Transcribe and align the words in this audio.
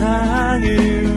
세상을 0.00 1.09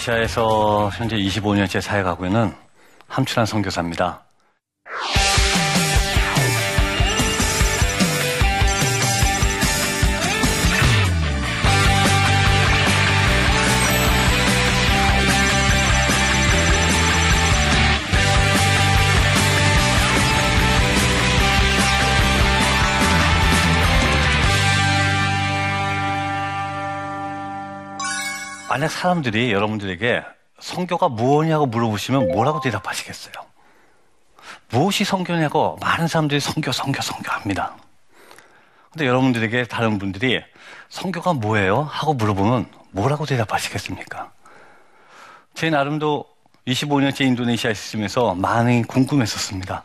인도네시아에서 0.00 0.90
현재 0.94 1.16
25년째 1.16 1.80
사역하고 1.80 2.26
있는 2.26 2.52
함춘한 3.08 3.46
선교사입니다. 3.46 4.29
만약 28.70 28.88
사람들이 28.88 29.50
여러분들에게 29.50 30.22
성교가 30.60 31.08
무엇이냐고 31.08 31.66
물어보시면 31.66 32.28
뭐라고 32.28 32.60
대답하시겠어요? 32.60 33.34
무엇이 34.70 35.02
성교냐고 35.02 35.76
많은 35.80 36.06
사람들이 36.06 36.38
성교, 36.38 36.70
성교, 36.70 37.02
성교 37.02 37.32
합니다. 37.32 37.74
근데 38.92 39.08
여러분들에게 39.08 39.64
다른 39.64 39.98
분들이 39.98 40.40
성교가 40.88 41.32
뭐예요? 41.32 41.82
하고 41.82 42.14
물어보면 42.14 42.70
뭐라고 42.92 43.26
대답하시겠습니까? 43.26 44.30
제 45.54 45.68
나름도 45.68 46.24
25년째 46.68 47.22
인도네시아에 47.22 47.72
있으면서 47.72 48.36
많이 48.36 48.84
궁금했었습니다. 48.84 49.82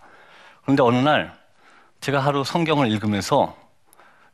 그런데 0.62 0.84
어느 0.84 0.98
날 0.98 1.34
제가 2.02 2.20
하루 2.20 2.44
성경을 2.44 2.92
읽으면서 2.92 3.58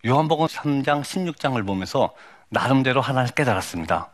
요한복음 0.05 0.47
3장 0.47 1.03
16장을 1.03 1.65
보면서 1.65 2.13
나름대로 2.49 2.99
하나를 2.99 3.30
깨달았습니다. 3.30 4.11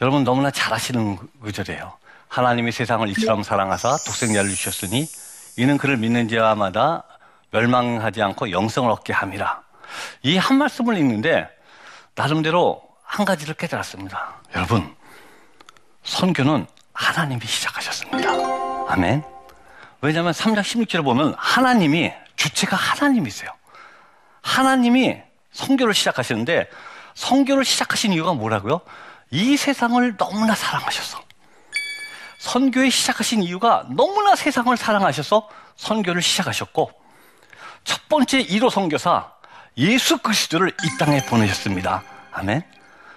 여러분 0.00 0.24
너무나 0.24 0.50
잘 0.50 0.72
아시는 0.72 1.16
구절이에요. 1.40 1.92
하나님이 2.28 2.72
세상을 2.72 3.08
이처럼 3.10 3.42
사랑하사 3.42 3.96
독생자를 4.04 4.50
주셨으니 4.50 5.06
이는 5.56 5.78
그를 5.78 5.96
믿는 5.96 6.28
자마다 6.28 7.04
멸망하지 7.50 8.22
않고 8.22 8.50
영성을 8.50 8.90
얻게 8.90 9.12
함이라. 9.12 9.62
이 10.22 10.36
한 10.36 10.58
말씀을 10.58 10.98
읽는데 10.98 11.48
나름대로 12.16 12.82
한 13.04 13.24
가지를 13.24 13.54
깨달았습니다. 13.54 14.34
여러분, 14.56 14.94
선교는 16.02 16.66
하나님이 16.92 17.46
시작하셨습니다. 17.46 18.30
아멘. 18.88 19.22
왜냐하면 20.00 20.32
3장 20.32 20.60
16절을 20.60 21.04
보면 21.04 21.34
하나님이 21.38 22.12
주체가 22.36 22.76
하나님이세요. 22.76 23.50
하나님이 24.42 25.18
성교를 25.52 25.94
시작하시는데 25.94 26.68
성교를 27.14 27.64
시작하신 27.64 28.12
이유가 28.12 28.32
뭐라고요? 28.34 28.80
이 29.34 29.56
세상을 29.56 30.16
너무나 30.16 30.54
사랑하셔서 30.54 31.20
선교에 32.38 32.88
시작하신 32.88 33.42
이유가 33.42 33.84
너무나 33.90 34.36
세상을 34.36 34.76
사랑하셔서 34.76 35.48
선교를 35.74 36.22
시작하셨고 36.22 36.92
첫 37.82 38.08
번째 38.08 38.44
1호 38.46 38.70
선교사 38.70 39.32
예수 39.76 40.18
그리스도를 40.18 40.68
이 40.68 40.98
땅에 41.00 41.20
보내셨습니다. 41.26 42.04
아멘. 42.30 42.62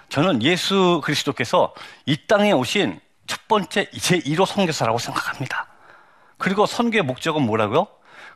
저는 0.10 0.42
예수 0.42 1.02
그리스도께서 1.04 1.76
이 2.08 2.18
땅에 2.26 2.52
오신 2.52 3.00
첫 3.28 3.48
번째 3.48 3.88
제 3.92 4.18
1호 4.18 4.48
선교사라고 4.48 4.98
생각합니다. 4.98 5.68
그리고 6.40 6.66
선교의 6.66 7.04
목적은 7.04 7.44
뭐라고요? 7.44 7.86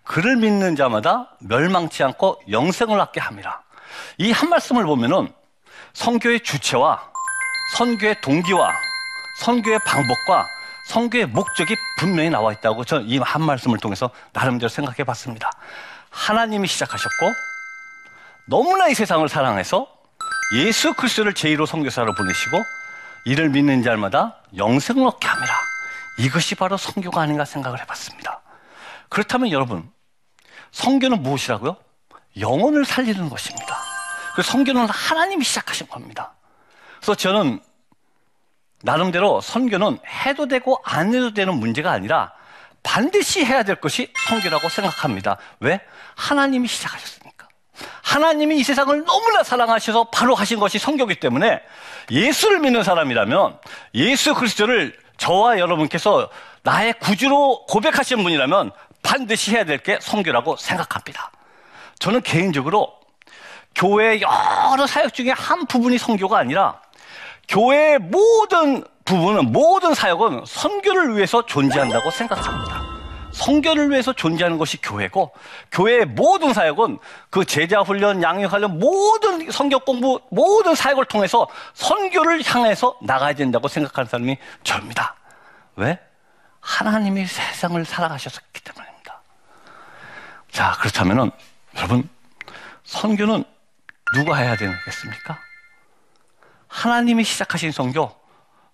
그를 0.03 0.35
믿는 0.37 0.75
자마다 0.75 1.35
멸망치 1.39 2.03
않고 2.03 2.43
영생을 2.51 2.99
얻게 2.99 3.19
합니다. 3.19 3.63
이 4.19 4.31
한 4.31 4.49
말씀을 4.49 4.85
보면은 4.85 5.33
선교의 5.93 6.41
주체와 6.41 7.10
선교의 7.75 8.21
동기와 8.21 8.73
선교의 9.39 9.79
방법과 9.85 10.47
선교의 10.85 11.27
목적이 11.27 11.75
분명히 11.97 12.29
나와 12.29 12.51
있다고 12.51 12.83
저는 12.83 13.07
이 13.07 13.17
한 13.19 13.41
말씀을 13.43 13.77
통해서 13.77 14.09
나름대로 14.33 14.67
생각해 14.69 15.03
봤습니다. 15.03 15.51
하나님이 16.09 16.67
시작하셨고 16.67 17.33
너무나 18.47 18.87
이 18.89 18.93
세상을 18.95 19.27
사랑해서 19.29 19.87
예수 20.55 20.93
그리스도를 20.93 21.33
제1호 21.33 21.65
선교사로 21.65 22.13
보내시고 22.15 22.57
이를 23.25 23.49
믿는 23.49 23.83
자마다 23.83 24.35
영생을 24.57 25.05
얻게 25.07 25.27
합니다. 25.27 25.53
이것이 26.17 26.55
바로 26.55 26.75
선교가 26.75 27.21
아닌가 27.21 27.45
생각을 27.45 27.79
해 27.79 27.85
봤습니다. 27.85 28.41
그렇다면 29.07 29.51
여러분, 29.51 29.89
선교는 30.71 31.21
무엇이라고요? 31.23 31.77
영혼을 32.39 32.83
살리는 32.83 33.29
것입니다. 33.29 33.77
그 34.35 34.41
선교는 34.41 34.87
하나님이 34.89 35.43
시작하신 35.45 35.87
겁니다. 35.87 36.33
그래서 37.01 37.15
저는 37.15 37.59
나름대로 38.83 39.41
선교는 39.41 39.99
해도 40.25 40.47
되고 40.47 40.79
안 40.85 41.13
해도 41.13 41.33
되는 41.33 41.55
문제가 41.55 41.91
아니라 41.91 42.31
반드시 42.83 43.43
해야 43.43 43.63
될 43.63 43.75
것이 43.75 44.11
선교라고 44.27 44.69
생각합니다. 44.69 45.37
왜? 45.59 45.81
하나님이 46.15 46.67
시작하셨으니까. 46.67 47.47
하나님이 48.03 48.57
이 48.59 48.63
세상을 48.63 49.03
너무나 49.05 49.43
사랑하셔서 49.43 50.05
바로 50.05 50.35
하신 50.35 50.59
것이 50.59 50.77
선교기 50.77 51.15
때문에 51.15 51.61
예수를 52.09 52.59
믿는 52.59 52.83
사람이라면 52.83 53.57
예수 53.95 54.33
그리스도를 54.35 54.97
저와 55.17 55.59
여러분께서 55.59 56.29
나의 56.63 56.93
구주로 56.93 57.65
고백하신 57.67 58.21
분이라면 58.23 58.71
반드시 59.01 59.51
해야 59.51 59.63
될게 59.63 59.97
선교라고 60.01 60.55
생각합니다. 60.57 61.31
저는 61.99 62.21
개인적으로 62.21 62.93
교회 63.73 64.19
여러 64.21 64.85
사역 64.87 65.13
중에 65.13 65.31
한 65.31 65.65
부분이 65.65 65.97
선교가 65.97 66.37
아니라 66.37 66.80
교회의 67.51 67.99
모든 67.99 68.83
부분은 69.03 69.51
모든 69.51 69.93
사역은 69.93 70.45
선교를 70.47 71.15
위해서 71.15 71.45
존재한다고 71.45 72.09
생각합니다. 72.09 72.81
선교를 73.33 73.89
위해서 73.91 74.13
존재하는 74.13 74.57
것이 74.57 74.81
교회고 74.81 75.33
교회의 75.71 76.05
모든 76.05 76.53
사역은 76.53 76.99
그 77.29 77.43
제자 77.43 77.81
훈련, 77.81 78.23
양육 78.23 78.51
훈련 78.51 78.79
모든 78.79 79.51
성경 79.51 79.79
공부 79.81 80.21
모든 80.31 80.75
사역을 80.75 81.05
통해서 81.05 81.47
선교를 81.73 82.41
향해서 82.45 82.97
나가야 83.01 83.33
된다고 83.33 83.67
생각하는 83.67 84.09
사람이 84.09 84.37
저입니다. 84.63 85.15
왜? 85.75 85.99
하나님이 86.61 87.25
세상을 87.25 87.83
살아가셨기 87.83 88.61
때문입니다. 88.63 89.21
자, 90.51 90.71
그렇다면은 90.79 91.31
여러분 91.75 92.07
선교는 92.83 93.43
누가 94.15 94.35
해야 94.35 94.55
되겠습니까? 94.55 95.50
하나님이 96.71 97.25
시작하신 97.25 97.71
선교, 97.71 98.15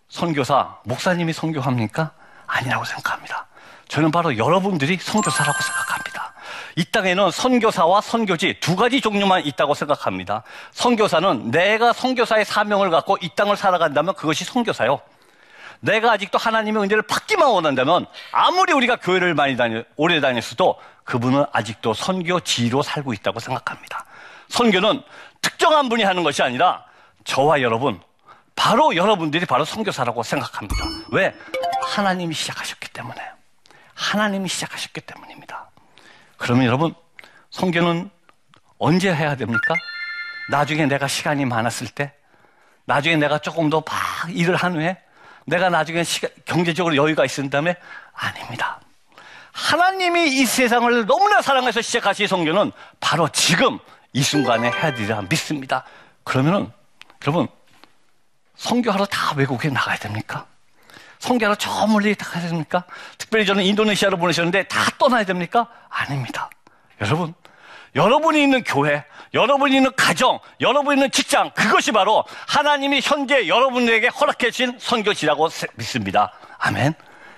선교사, 0.08 0.78
목사님이 0.84 1.34
선교합니까? 1.34 2.12
아니라고 2.46 2.86
생각합니다. 2.86 3.48
저는 3.90 4.12
바로 4.12 4.38
여러분들이 4.38 4.98
선교사라고 4.98 5.60
생각합니다. 5.60 6.34
이 6.76 6.86
땅에는 6.86 7.32
선교사와 7.32 8.02
선교지 8.02 8.60
두 8.60 8.76
가지 8.76 9.02
종류만 9.02 9.46
있다고 9.48 9.74
생각합니다. 9.74 10.44
선교사는 10.72 11.50
내가 11.50 11.92
선교사의 11.92 12.46
사명을 12.46 12.92
갖고 12.92 13.18
이 13.20 13.30
땅을 13.36 13.58
살아간다면 13.58 14.14
그것이 14.14 14.46
선교사요. 14.46 15.02
내가 15.80 16.12
아직도 16.12 16.38
하나님의 16.38 16.84
은혜를 16.84 17.02
받기만 17.02 17.50
원한다면 17.50 18.06
아무리 18.32 18.74
우리가 18.74 18.98
교회를 18.98 19.34
많이 19.34 19.58
다니, 19.58 19.84
오래 19.96 20.22
다녔어도 20.22 20.80
그분은 21.04 21.46
아직도 21.52 21.96
선교지로 21.96 22.84
살고 22.84 23.14
있다고 23.14 23.40
생각합니다. 23.40 24.06
선교는 24.50 25.02
특정한 25.42 25.90
분이 25.90 26.04
하는 26.04 26.24
것이 26.24 26.44
아니라 26.44 26.87
저와 27.28 27.62
여러분, 27.62 28.02
바로 28.56 28.96
여러분들이 28.96 29.46
바로 29.46 29.66
선교사라고 29.66 30.24
생각합니다. 30.24 30.76
왜? 31.12 31.36
하나님이 31.84 32.34
시작하셨기 32.34 32.88
때문에. 32.90 33.22
하나님이 33.94 34.48
시작하셨기 34.48 35.02
때문입니다. 35.02 35.70
그러면 36.38 36.66
여러분, 36.66 36.96
선교는 37.52 38.10
언제 38.80 39.14
해야 39.14 39.36
됩니까? 39.36 39.76
나중에 40.50 40.86
내가 40.86 41.08
시간이 41.08 41.46
많았을 41.46 41.88
때, 41.90 42.14
나중에 42.86 43.18
내가 43.18 43.40
조금 43.40 43.70
더 43.70 43.84
막 43.86 44.30
일을 44.30 44.56
한 44.56 44.76
후에, 44.76 44.98
내가 45.46 45.70
나중에 45.70 46.04
시간, 46.06 46.30
경제적으로 46.46 46.96
여유가 46.96 47.26
있은 47.26 47.50
다음에, 47.50 47.76
아닙니다. 48.14 48.80
하나님이 49.52 50.28
이 50.40 50.46
세상을 50.46 51.06
너무나 51.06 51.42
사랑해서 51.42 51.82
시작하신 51.82 52.28
성교는 52.28 52.72
바로 53.02 53.28
지금 53.30 53.80
이 54.14 54.24
순간에 54.24 54.72
해야 54.72 54.94
되리라 54.94 55.24
믿습니다. 55.24 55.84
그러면은, 56.24 56.72
여러분, 57.24 57.48
성교하러 58.56 59.06
다 59.06 59.34
외국에 59.36 59.70
나가야 59.70 59.98
됩니까? 59.98 60.46
성교하러 61.20 61.56
저 61.56 61.88
멀리 61.88 62.16
다 62.16 62.30
가야 62.30 62.48
됩니까? 62.48 62.84
특별히 63.18 63.46
저는 63.46 63.64
인도네시아로 63.64 64.18
보내셨는데 64.18 64.68
다 64.68 64.92
떠나야 64.98 65.24
됩니까? 65.26 65.68
아닙니다. 65.90 66.50
여러분, 67.02 67.34
여러분이 67.96 68.42
있는 68.42 68.64
교회, 68.64 69.04
여러분이 69.34 69.76
있는 69.76 69.92
가정, 69.96 70.40
여러분이 70.62 70.98
있는 70.98 71.12
직장, 71.12 71.52
그것이 71.52 71.92
바로 71.92 72.24
하나님이 72.48 73.02
현재 73.04 73.48
여러분에게 73.48 74.08
허락해 74.08 74.52
주신 74.52 74.78
선교지라고 74.80 75.50
믿습니다. 75.76 76.32
아멘. 76.60 76.94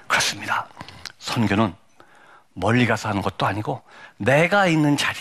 그렇습니다. 0.08 0.68
선교는 1.20 1.76
멀리 2.54 2.86
가서 2.86 3.10
하는 3.10 3.22
것도 3.22 3.46
아니고 3.46 3.82
내가 4.18 4.68
있는 4.68 4.98
자리, 4.98 5.18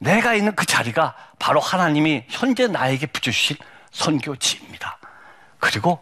내가 0.00 0.34
있는 0.34 0.54
그 0.56 0.64
자리가 0.64 1.14
바로 1.38 1.60
하나님이 1.60 2.24
현재 2.28 2.66
나에게 2.66 3.06
붙여주신 3.06 3.56
선교지입니다. 3.92 4.98
그리고 5.58 6.00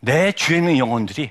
내 0.00 0.32
주에 0.32 0.56
있는 0.56 0.78
영혼들이 0.78 1.30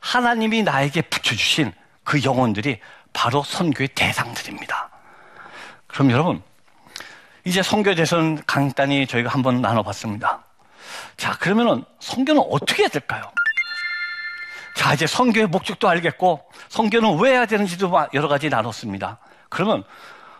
하나님이 0.00 0.62
나에게 0.62 1.02
붙여주신 1.02 1.72
그 2.04 2.22
영혼들이 2.22 2.78
바로 3.12 3.42
선교의 3.42 3.88
대상들입니다. 3.88 4.90
그럼 5.86 6.10
여러분, 6.10 6.42
이제 7.44 7.62
선교에 7.62 7.94
대해서는 7.94 8.42
간단히 8.46 9.06
저희가 9.06 9.30
한번 9.30 9.62
나눠봤습니다. 9.62 10.44
자, 11.16 11.38
그러면은 11.38 11.84
선교는 12.00 12.42
어떻게 12.50 12.82
해야 12.82 12.88
될까요? 12.88 13.22
자, 14.74 14.92
이제 14.92 15.06
선교의 15.06 15.46
목적도 15.46 15.88
알겠고, 15.88 16.50
선교는 16.68 17.18
왜 17.18 17.32
해야 17.32 17.46
되는지도 17.46 17.90
여러 18.12 18.28
가지 18.28 18.50
나눴습니다. 18.50 19.18
그러면 19.48 19.84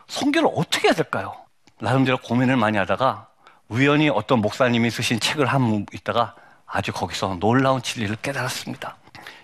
선교를 0.08 0.50
어떻게 0.54 0.88
해야 0.88 0.94
될까요? 0.94 1.34
나름대로 1.80 2.18
고민을 2.18 2.56
많이 2.56 2.78
하다가 2.78 3.28
우연히 3.68 4.08
어떤 4.08 4.40
목사님이 4.40 4.90
쓰신 4.90 5.20
책을 5.20 5.46
한번 5.46 5.86
읽다가 5.92 6.34
아주 6.66 6.92
거기서 6.92 7.36
놀라운 7.40 7.82
진리를 7.82 8.16
깨달았습니다. 8.22 8.96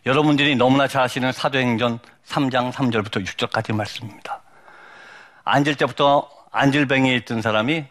여러분들이 0.06 0.56
너무나 0.56 0.88
잘 0.88 1.03
아시는 1.03 1.32
사도행전 1.32 1.99
3장 2.26 2.73
3절부터 2.73 3.25
6절까지 3.25 3.75
말씀입니다. 3.75 4.43
앉을 5.44 5.75
때부터 5.75 6.29
안질뱅이에 6.50 7.17
있던 7.17 7.43
사람이 7.43 7.85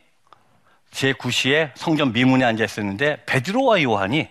제9시에 0.91 1.71
성전 1.75 2.11
미문에 2.13 2.45
앉아 2.45 2.63
있었는데 2.63 3.23
베드로와 3.25 3.81
요한이 3.83 4.29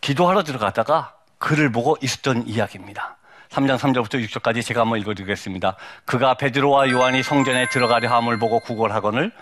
기도하러 0.00 0.44
들어가다가 0.44 1.14
그를 1.38 1.70
보고 1.70 1.96
있었던 2.00 2.46
이야기입니다. 2.46 3.16
3장 3.50 3.78
3절부터 3.78 4.24
6절까지 4.26 4.64
제가 4.64 4.82
한번 4.82 4.98
읽어드리겠습니다. 5.00 5.76
그가 6.04 6.34
베드로와 6.34 6.90
요한이 6.90 7.22
성전에 7.22 7.68
들어가려 7.68 8.10
함을 8.10 8.38
보고 8.38 8.60
구걸하거늘 8.60 9.32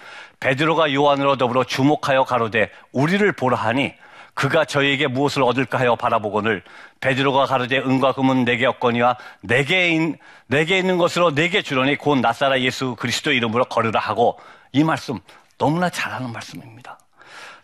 베드로가 0.41 0.93
요한으로 0.93 1.37
더불어 1.37 1.65
주목하여 1.65 2.25
가로되 2.25 2.71
우리를 2.93 3.31
보라 3.33 3.57
하니 3.57 3.95
그가 4.35 4.65
저희에게 4.65 5.07
무엇을 5.07 5.43
얻을까 5.43 5.79
하여 5.79 5.95
바라보거늘 5.95 6.63
베드로가 7.01 7.47
가로되 7.47 7.79
은과 7.79 8.13
금은 8.13 8.45
내게 8.45 8.67
없거니와 8.67 9.17
내게, 9.41 9.91
인, 9.91 10.19
내게 10.49 10.79
있는 10.79 10.99
것으로 10.99 11.35
내게 11.35 11.63
주려니 11.63 11.97
곧 11.97 12.19
나사라 12.19 12.61
예수 12.61 12.97
그리스도 12.97 13.33
이름으로 13.33 13.65
걸으라 13.67 14.01
하고 14.01 14.39
이 14.73 14.83
말씀 14.83 15.21
너무나 15.57 15.89
잘하는 15.89 16.33
말씀입니다. 16.33 16.99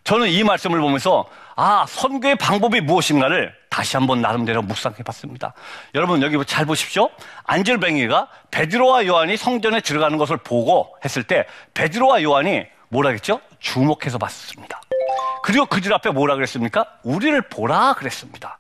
저는 0.05 0.29
이 0.29 0.43
말씀을 0.45 0.81
보면서 0.81 1.27
아 1.63 1.85
선교의 1.87 2.37
방법이 2.37 2.81
무엇인가를 2.81 3.55
다시 3.69 3.99
한번 3.99 4.23
나름대로 4.23 4.63
묵상해 4.63 5.03
봤습니다. 5.05 5.53
여러분 5.95 6.23
여기 6.23 6.43
잘 6.47 6.65
보십시오. 6.65 7.11
안젤뱅이가 7.45 8.29
베드로와 8.51 9.05
요한이 9.05 9.37
성전에 9.37 9.83
들어가는 9.83 10.17
것을 10.17 10.39
보고 10.39 10.97
했을 11.05 11.23
때 11.23 11.45
베드로와 11.75 12.23
요한이 12.23 12.65
뭐라 12.89 13.11
그랬죠? 13.11 13.43
주목해서 13.59 14.17
봤습니다. 14.17 14.81
그리고 15.43 15.67
그들 15.67 15.93
앞에 15.93 16.09
뭐라 16.13 16.35
그랬습니까? 16.37 16.87
우리를 17.03 17.39
보라 17.43 17.93
그랬습니다. 17.93 18.59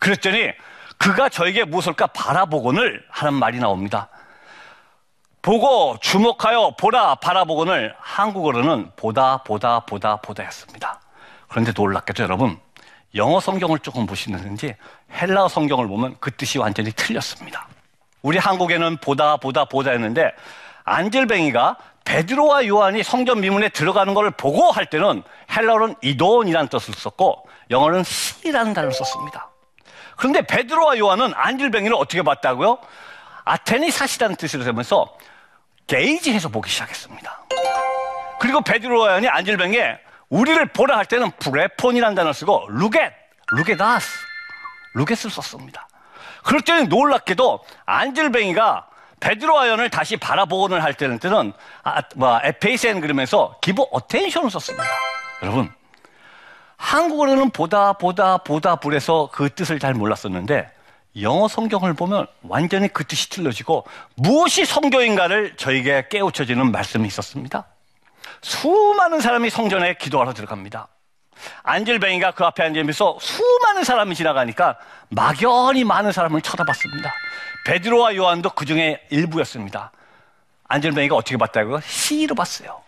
그랬더니 0.00 0.50
그가 0.98 1.28
저에게 1.28 1.62
무엇을까 1.62 2.08
바라보곤을 2.08 3.04
하는 3.10 3.34
말이 3.34 3.60
나옵니다. 3.60 4.08
보고 5.40 5.96
주목하여 6.00 6.74
보라 6.76 7.14
바라보곤을 7.14 7.94
한국어로는 8.00 8.90
보다 8.96 9.36
보다 9.44 9.78
보다 9.78 10.16
보다였습니다. 10.16 10.99
그런데 11.50 11.72
놀랍게도 11.76 12.22
여러분 12.22 12.58
영어 13.16 13.40
성경을 13.40 13.80
조금 13.80 14.06
보시는지 14.06 14.76
헬라어 15.12 15.48
성경을 15.48 15.88
보면 15.88 16.16
그 16.20 16.30
뜻이 16.30 16.58
완전히 16.58 16.92
틀렸습니다. 16.92 17.66
우리 18.22 18.38
한국에는 18.38 18.98
보다 18.98 19.36
보다 19.36 19.64
보다였는데 19.64 20.30
안젤뱅이가 20.84 21.76
베드로와 22.04 22.66
요한이 22.66 23.02
성전 23.02 23.40
미문에 23.40 23.68
들어가는 23.70 24.14
것을 24.14 24.30
보고 24.30 24.70
할 24.70 24.86
때는 24.86 25.22
헬라어는 25.50 25.96
이돈이라는 26.02 26.68
뜻을 26.68 26.94
썼고 26.94 27.46
영어는 27.70 28.04
시라는 28.04 28.72
단어를 28.72 28.94
썼습니다. 28.94 29.48
그런데 30.16 30.42
베드로와 30.42 30.98
요한은 30.98 31.32
안질뱅이를 31.34 31.96
어떻게 31.96 32.22
봤다고요? 32.22 32.78
아테니 33.44 33.90
사시라는 33.90 34.36
뜻으로 34.36 34.62
되면서 34.64 35.16
게이지해서 35.88 36.48
보기 36.48 36.70
시작했습니다. 36.70 37.40
그리고 38.38 38.60
베드로와 38.60 39.08
요한이 39.08 39.28
앉은뱅이에 39.28 40.09
우리를 40.30 40.64
보라 40.66 40.96
할 40.96 41.04
때는 41.06 41.30
브레폰이라는 41.38 42.14
단어를 42.14 42.32
쓰고 42.32 42.66
루겟, 42.70 43.12
루게다스, 43.52 44.08
루겟을 44.94 45.30
썼습니다. 45.30 45.88
그럴 46.44 46.62
때는 46.62 46.88
놀랍게도 46.88 47.60
앉은뱅이가 47.84 48.86
베드로와 49.18 49.68
요한을 49.68 49.90
다시 49.90 50.16
바라보곤을 50.16 50.82
할 50.82 50.94
때는 50.94 51.18
때는 51.18 51.52
아, 51.82 52.02
뭐 52.16 52.40
에페이센 52.42 53.00
그러면서 53.00 53.56
give 53.60 53.82
attention을 53.90 54.50
썼습니다. 54.50 54.84
여러분 55.42 55.70
한국어로는 56.76 57.50
보다 57.50 57.92
보다 57.92 58.38
보다 58.38 58.76
불에서 58.76 59.28
그 59.30 59.50
뜻을 59.50 59.78
잘 59.78 59.92
몰랐었는데 59.92 60.70
영어 61.20 61.48
성경을 61.48 61.92
보면 61.92 62.26
완전히 62.42 62.88
그 62.88 63.04
뜻이 63.04 63.28
틀려지고 63.28 63.84
무엇이 64.14 64.64
성경인가를 64.64 65.56
저에게 65.56 66.06
깨우쳐지는 66.08 66.72
말씀이 66.72 67.06
있었습니다. 67.06 67.66
수많은 68.42 69.20
사람이 69.20 69.50
성전에 69.50 69.94
기도하러 69.94 70.32
들어갑니다. 70.32 70.88
안젤뱅이가 71.62 72.32
그 72.32 72.44
앞에 72.44 72.62
앉으면서 72.62 73.18
수많은 73.20 73.84
사람이 73.84 74.14
지나가니까 74.14 74.78
막연히 75.08 75.84
많은 75.84 76.12
사람을 76.12 76.42
쳐다봤습니다. 76.42 77.12
베드로와 77.66 78.16
요한도 78.16 78.50
그 78.50 78.64
중에 78.64 79.00
일부였습니다. 79.10 79.90
안젤뱅이가 80.68 81.14
어떻게 81.16 81.36
봤다고요? 81.36 81.80
C로 81.80 82.34
봤어요. 82.34 82.80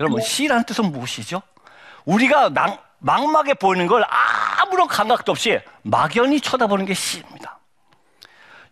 여러분, 0.00 0.20
C라는 0.20 0.64
뜻은 0.64 0.86
무엇이죠? 0.92 1.42
우리가 2.04 2.50
낭, 2.50 2.78
막막해 2.98 3.54
보이는 3.54 3.86
걸 3.86 4.04
아무런 4.08 4.88
감각도 4.88 5.32
없이 5.32 5.60
막연히 5.82 6.40
쳐다보는 6.40 6.84
게 6.84 6.94
C입니다. 6.94 7.31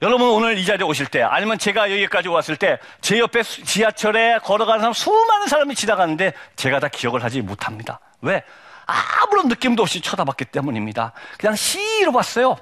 여러분 0.02 0.28
오늘 0.28 0.56
이 0.56 0.64
자리에 0.64 0.86
오실 0.86 1.06
때 1.06 1.22
아니면 1.22 1.58
제가 1.58 1.90
여기까지 1.90 2.28
왔을 2.28 2.56
때 2.56 2.78
제 3.00 3.18
옆에 3.18 3.42
지하철에 3.42 4.38
걸어가는 4.38 4.80
사람 4.80 4.92
수많은 4.92 5.46
사람이 5.46 5.74
지나가는데 5.74 6.32
제가 6.56 6.80
다 6.80 6.88
기억을 6.88 7.22
하지 7.24 7.40
못합니다. 7.42 8.00
왜? 8.22 8.42
아무런 8.86 9.48
느낌도 9.48 9.82
없이 9.82 10.00
쳐다봤기 10.00 10.46
때문입니다. 10.46 11.12
그냥 11.38 11.54
C로 11.56 12.12
봤어요. 12.12 12.56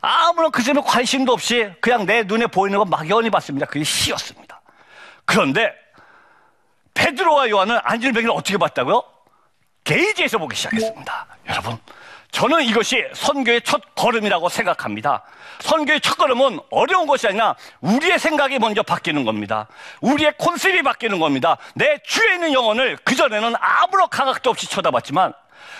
아무런 0.00 0.50
그 0.50 0.62
점에 0.62 0.80
관심도 0.84 1.32
없이 1.32 1.70
그냥 1.80 2.06
내 2.06 2.22
눈에 2.22 2.46
보이는 2.46 2.78
거 2.78 2.84
막연히 2.84 3.30
봤습니다. 3.30 3.66
그게 3.66 3.84
시였습니다. 3.84 4.60
그런데 5.24 5.72
베드로와 6.94 7.48
요한은 7.50 7.78
안질뱅이를 7.82 8.30
어떻게 8.30 8.56
봤다고요? 8.58 9.02
게이지에서 9.84 10.38
보기 10.38 10.54
시작했습니다. 10.56 11.26
여러분, 11.48 11.78
저는 12.30 12.62
이것이 12.64 13.04
선교의 13.14 13.62
첫 13.62 13.94
걸음이라고 13.94 14.48
생각합니다. 14.48 15.22
선교의 15.60 16.00
첫 16.00 16.16
걸음은 16.16 16.60
어려운 16.70 17.06
것이 17.06 17.26
아니라 17.26 17.54
우리의 17.80 18.18
생각이 18.18 18.58
먼저 18.58 18.82
바뀌는 18.82 19.24
겁니다. 19.24 19.68
우리의 20.00 20.34
콘셉트이 20.38 20.82
바뀌는 20.82 21.18
겁니다. 21.18 21.58
내 21.74 21.98
주에 22.04 22.34
있는 22.34 22.52
영혼을 22.52 22.96
그전에는 22.98 23.54
아무런 23.58 24.08
감각도 24.08 24.50
없이 24.50 24.68
쳐다봤지만 24.68 25.32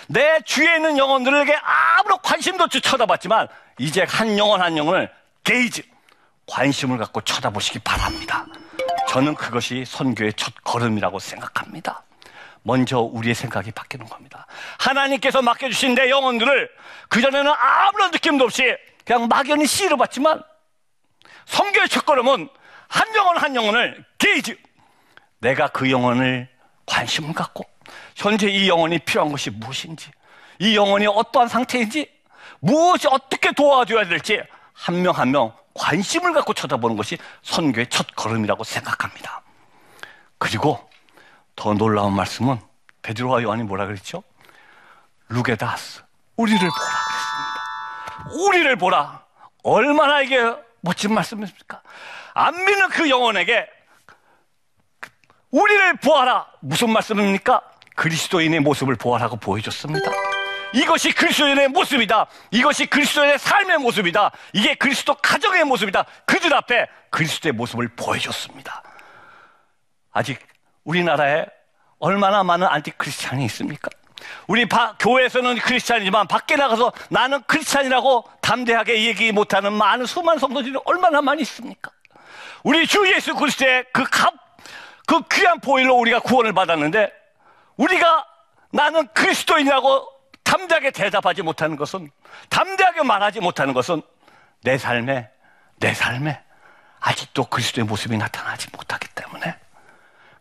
내 0.09 0.41
주에 0.45 0.77
있는 0.77 0.99
영혼들에게 0.99 1.55
아무런 1.55 2.19
관심도 2.23 2.65
없이 2.65 2.81
쳐다봤지만 2.81 3.49
이제 3.79 4.05
한 4.09 4.39
영혼 4.39 4.61
한 4.61 4.77
영혼을 4.77 5.11
게이지 5.45 5.83
관심을 6.47 6.99
갖고 6.99 7.21
쳐다보시기 7.21 7.79
바랍니다. 7.81 8.47
저는 9.09 9.35
그것이 9.35 9.85
선교의 9.87 10.35
첫 10.35 10.53
걸음이라고 10.65 11.19
생각합니다. 11.19 12.03
먼저 12.63 13.01
우리의 13.01 13.35
생각이 13.35 13.73
바뀌는 13.73 14.07
겁니다. 14.07 14.47
하나님께서 14.79 15.43
맡겨주신 15.43 15.95
내 15.95 16.11
영혼들을 16.11 16.71
그전에는 17.09 17.53
아무런 17.59 18.11
느낌도 18.13 18.45
없이 18.45 18.75
그냥 19.05 19.29
막연히 19.29 19.67
씨로 19.67 19.97
봤지만 19.97 20.43
성교의 21.47 21.89
첫걸음은 21.89 22.49
한 22.89 23.17
영혼 23.17 23.37
한 23.37 23.57
영혼을 23.57 24.05
게이지 24.19 24.57
내가 25.41 25.69
그 25.69 25.91
영혼을 25.91 26.49
관심을 26.87 27.33
갖고 27.35 27.65
현재 28.15 28.49
이 28.49 28.69
영혼이 28.69 29.01
필요한 29.01 29.31
것이 29.33 29.51
무엇인지 29.51 30.11
이 30.61 30.77
영혼이 30.77 31.07
어떠한 31.07 31.49
상태인지 31.49 32.09
무엇이 32.61 33.09
어떻게 33.09 33.51
도와줘야 33.53 34.07
될지 34.07 34.41
한 34.73 35.03
명 35.03 35.15
한명 35.17 35.53
관심을 35.75 36.33
갖고 36.33 36.53
쳐다보는 36.55 36.97
것이 36.97 37.17
선교의 37.43 37.89
첫 37.89 38.07
걸음이라고 38.15 38.63
생각합니다. 38.65 39.43
그리고 40.39 40.89
더 41.57 41.73
놀라운 41.75 42.15
말씀은 42.15 42.61
베드로와 43.03 43.43
요한이 43.43 43.63
뭐라 43.63 43.87
그랬죠? 43.87 44.23
루게다스 45.29 46.03
우리를 46.37 46.61
보라. 46.61 47.02
우리를 48.31 48.77
보라. 48.77 49.25
얼마나 49.63 50.21
이게 50.21 50.55
멋진 50.81 51.15
말씀입니까? 51.15 51.83
안 52.35 52.55
믿는 52.65 52.89
그 52.91 53.09
영혼에게 53.09 53.69
우리를 55.51 55.97
보아라. 55.97 56.47
무슨 56.61 56.91
말씀입니까? 56.91 57.63
그리스도인의 57.95 58.61
모습을 58.61 58.97
보아라고 58.97 59.37
보여줬습니다. 59.37 60.11
이것이 60.73 61.13
그리스도인의 61.13 61.69
모습이다. 61.69 62.27
이것이 62.51 62.87
그리스도인의 62.87 63.39
삶의 63.39 63.79
모습이다. 63.79 64.31
이게 64.55 64.75
그리스도 64.75 65.15
가정의 65.15 65.65
모습이다. 65.65 66.07
그들 66.25 66.55
앞에 66.55 66.87
그리스도의 67.11 67.53
모습을 67.53 67.89
보여줬습니다. 67.89 68.83
아직 70.13 70.41
우리나라에 70.85 71.45
얼마나 71.99 72.43
많은 72.43 72.67
안티크리스찬이 72.67 73.45
있습니까? 73.45 73.91
우리 74.47 74.67
바, 74.67 74.97
교회에서는 74.99 75.59
크리스찬이지만 75.59 76.27
밖에 76.27 76.57
나가서 76.57 76.93
나는 77.09 77.43
크리스찬이라고 77.47 78.25
담대하게 78.41 79.07
얘기 79.07 79.33
못하는 79.33 79.73
많은 79.73 80.07
수많은 80.07 80.39
성도들이 80.39 80.77
얼마나 80.85 81.23
많이 81.23 81.43
있습니까? 81.43 81.91
우리 82.63 82.87
주 82.87 83.11
예수 83.13 83.35
그리스도의 83.35 83.85
그 83.93 84.05
값, 84.05 84.35
그 85.07 85.21
귀한 85.33 85.61
보일로 85.61 85.95
우리가 85.97 86.21
구원을 86.21 86.53
받았는데 86.53 87.13
우리가 87.77 88.27
나는 88.71 89.09
그리스도인이라고 89.09 90.09
담대하게 90.45 90.91
대답하지 90.91 91.43
못하는 91.43 91.77
것은 91.77 92.11
담대하게 92.49 93.03
말하지 93.03 93.41
못하는 93.41 93.75
것은 93.75 94.03
내 94.63 94.79
삶에 94.79 95.31
내 95.79 95.95
삶에 95.95 96.41
아직도 97.01 97.47
그리스도의 97.47 97.87
모습이 97.87 98.17
나타나지 98.17 98.69
못하기 98.73 99.09
때문에 99.09 99.57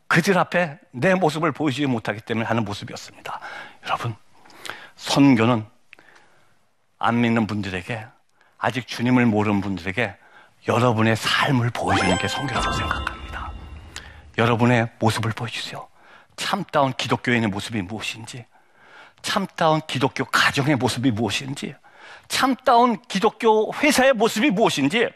그들 0.08 0.38
앞에 0.38 0.78
내 0.92 1.16
모습을 1.16 1.52
보이지 1.52 1.86
못하기 1.86 2.22
때문에 2.22 2.46
하는 2.46 2.66
모습이었습니다. 2.66 3.40
여러분, 3.86 4.16
선교는 4.96 5.66
안 7.00 7.22
믿는 7.22 7.48
분들에게 7.48 8.06
아직 8.58 8.88
주님을 8.88 9.26
모르는 9.26 9.62
분들에게 9.62 10.16
여러분의 10.68 11.16
삶을 11.16 11.72
보여주는 11.72 12.18
게 12.18 12.28
선교라고 12.28 12.72
생각합니다. 12.72 13.52
여러분의 14.38 14.90
모습을 15.00 15.32
보여주세요. 15.32 15.88
참다운 16.36 16.94
기독교인의 16.94 17.50
모습이 17.50 17.82
무엇인지, 17.82 18.46
참다운 19.22 19.82
기독교 19.88 20.26
가정의 20.26 20.76
모습이 20.76 21.12
무엇인지, 21.12 21.76
참다운 22.28 23.02
기독교 23.08 23.74
회사의 23.76 24.14
모습이 24.14 24.52
무엇인지, 24.52 25.10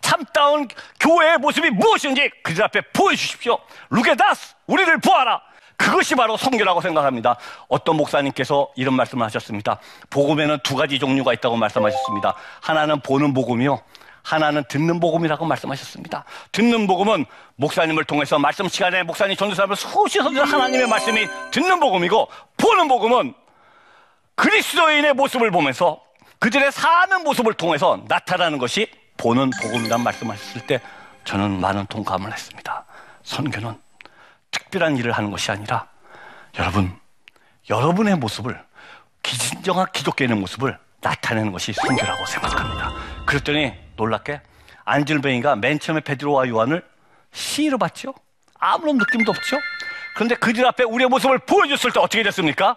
참다운 0.00 0.68
교회의 0.98 1.38
모습이 1.38 1.70
무엇인지 1.70 2.30
그들 2.42 2.62
앞에 2.64 2.80
보여주십시오. 2.92 3.58
루게다스, 3.90 4.54
우리를 4.66 4.98
보아라. 4.98 5.42
그것이 5.80 6.14
바로 6.14 6.36
성교라고 6.36 6.82
생각합니다. 6.82 7.36
어떤 7.68 7.96
목사님께서 7.96 8.68
이런 8.76 8.94
말씀을 8.94 9.24
하셨습니다. 9.24 9.80
복음에는 10.10 10.58
두 10.62 10.76
가지 10.76 10.98
종류가 10.98 11.32
있다고 11.32 11.56
말씀하셨습니다. 11.56 12.34
하나는 12.60 13.00
보는 13.00 13.32
복음이요. 13.32 13.80
하나는 14.22 14.62
듣는 14.68 15.00
복음이라고 15.00 15.46
말씀하셨습니다. 15.46 16.24
듣는 16.52 16.86
복음은 16.86 17.24
목사님을 17.56 18.04
통해서 18.04 18.38
말씀 18.38 18.68
시간에 18.68 19.02
목사님 19.04 19.34
전도사님을 19.38 19.74
수시서 19.74 20.28
듣는 20.28 20.44
하나님의 20.44 20.86
말씀이 20.86 21.26
듣는 21.50 21.80
복음이고 21.80 22.28
보는 22.58 22.86
복음은 22.86 23.34
그리스도인의 24.34 25.14
모습을 25.14 25.50
보면서 25.50 26.02
그들의 26.40 26.72
사는 26.72 27.24
모습을 27.24 27.54
통해서 27.54 28.02
나타나는 28.06 28.58
것이 28.58 28.86
보는 29.16 29.50
복음이란 29.62 30.02
말씀하셨을 30.02 30.66
때 30.66 30.80
저는 31.24 31.58
많은 31.58 31.86
동감을 31.86 32.30
했습니다. 32.30 32.84
선교는 33.22 33.89
특별한 34.50 34.96
일을 34.96 35.12
하는 35.12 35.30
것이 35.30 35.50
아니라 35.50 35.88
여러분, 36.58 36.98
여러분의 37.68 38.16
모습을 38.16 38.62
진정한 39.22 39.86
기독교인의 39.92 40.36
모습을 40.36 40.78
나타내는 41.00 41.52
것이 41.52 41.72
선교라고 41.72 42.26
생각합니다. 42.26 42.92
그랬더니 43.26 43.72
놀랍게 43.96 44.40
안질뱅이가 44.84 45.56
맨 45.56 45.78
처음에 45.78 46.00
베드로와 46.00 46.48
요한을 46.48 46.84
시로 47.32 47.78
봤죠. 47.78 48.14
아무런 48.58 48.98
느낌도 48.98 49.30
없죠. 49.30 49.58
그런데 50.14 50.34
그들 50.34 50.66
앞에 50.66 50.84
우리의 50.84 51.08
모습을 51.08 51.38
보여줬을 51.38 51.92
때 51.92 52.00
어떻게 52.00 52.22
됐습니까? 52.22 52.76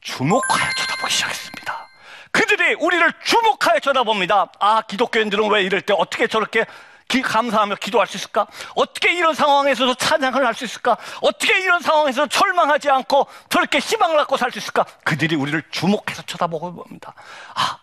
주목하여 0.00 0.70
쳐다보기 0.76 1.12
시작했습니다. 1.12 1.88
그들이 2.32 2.74
우리를 2.74 3.12
주목하여 3.24 3.80
쳐다봅니다. 3.80 4.52
아, 4.60 4.82
기독교인들은 4.82 5.50
왜 5.50 5.62
이럴 5.62 5.80
때 5.80 5.94
어떻게 5.96 6.26
저렇게 6.26 6.66
기, 7.08 7.22
감사하며 7.22 7.76
기도할 7.76 8.06
수 8.06 8.16
있을까? 8.16 8.46
어떻게 8.74 9.12
이런 9.14 9.34
상황에서도 9.34 9.94
찬양을 9.94 10.44
할 10.44 10.54
수 10.54 10.64
있을까? 10.64 10.96
어떻게 11.22 11.60
이런 11.60 11.80
상황에서 11.80 12.26
절망하지 12.26 12.90
않고 12.90 13.26
저렇게 13.48 13.78
희망을 13.78 14.16
갖고 14.16 14.36
살 14.36 14.50
수 14.50 14.58
있을까? 14.58 14.84
그들이 15.04 15.36
우리를 15.36 15.62
주목해서 15.70 16.22
쳐다보고 16.22 16.74
봅니다. 16.74 17.14
아, 17.54 17.78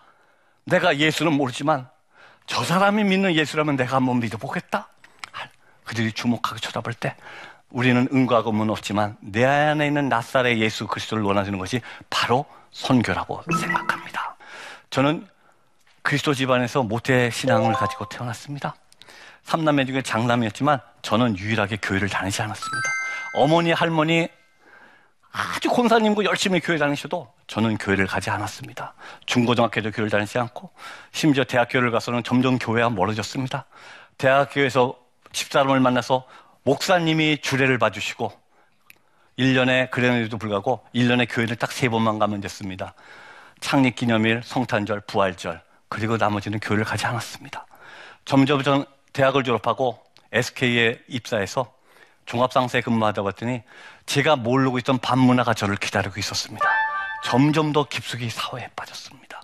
내가 0.66 0.98
예수는 0.98 1.34
모르지만 1.34 1.90
저 2.48 2.64
사람이 2.64 3.04
믿는 3.06 3.36
예수라면 3.36 3.76
내가 3.78 3.98
한번 3.98 4.20
믿어보겠다. 4.20 4.88
그들이 5.86 6.12
주목하고 6.14 6.60
쳐다볼 6.60 6.94
때 6.94 7.16
우리는 7.70 8.08
은과 8.14 8.44
금은 8.44 8.70
없지만 8.70 9.18
내 9.20 9.44
안에 9.46 9.88
있는 9.88 10.08
낯살의 10.10 10.60
예수 10.62 10.88
그리스도를 10.88 11.24
원하시는 11.24 11.58
것이 11.60 11.82
바로 12.10 12.46
선교라고 12.72 13.44
생각합니다. 13.60 14.36
저는 14.90 15.28
그리스도 16.02 16.34
집안에서 16.34 16.84
모태 16.84 17.30
신앙을 17.30 17.74
가지고 17.74 18.06
태어났습니다. 18.06 18.76
삼남매 19.44 19.86
중에 19.86 20.02
장남이었지만 20.02 20.80
저는 21.02 21.38
유일하게 21.38 21.78
교회를 21.82 22.10
다니지 22.10 22.42
않았습니다. 22.42 22.90
어머니, 23.36 23.72
할머니 23.72 24.28
아주 25.32 25.70
권사님고 25.70 26.26
열심히 26.26 26.60
교회 26.60 26.78
다니셔도 26.78 27.34
저는 27.48 27.78
교회를 27.78 28.06
가지 28.08 28.30
않았습니다. 28.30 28.94
중고등학교도 29.26 29.92
교회를 29.92 30.10
다니지 30.10 30.38
않고 30.38 30.72
심지어 31.12 31.44
대학교를 31.44 31.92
가서는 31.92 32.24
점점 32.24 32.58
교회와 32.60 32.90
멀어졌습니다. 32.92 33.66
대학교에서 34.18 34.96
집사람을 35.32 35.80
만나서 35.80 36.26
목사님이 36.64 37.40
주례를 37.42 37.80
봐주시고 37.80 38.32
1년에 39.40 39.90
그래에도 39.90 40.38
불구하고 40.38 40.86
1년에 40.94 41.28
교회를 41.30 41.56
딱 41.56 41.72
세 41.72 41.90
번만 41.90 42.20
가면 42.20 42.40
됐습니다. 42.42 42.94
창립기념일, 43.60 44.42
성탄절, 44.44 45.02
부활절 45.02 45.62
그리고 45.90 46.18
나머지는 46.18 46.60
교회를 46.60 46.86
가지 46.86 47.08
않았습니다. 47.08 47.66
점점 48.26 48.62
전 48.62 48.86
대학을 49.14 49.44
졸업하고 49.44 50.00
SK에 50.32 51.00
입사해서 51.08 51.72
종합상사에 52.26 52.82
근무하다 52.82 53.24
봤더니 53.24 53.62
제가 54.06 54.36
모르고 54.36 54.78
있던 54.80 54.98
반문화가 55.00 55.54
저를 55.54 55.76
기다리고 55.76 56.20
있었습니다. 56.20 56.66
점점 57.24 57.72
더 57.72 57.86
깊숙이 57.88 58.30
사회에 58.30 58.70
빠졌습니다. 58.76 59.42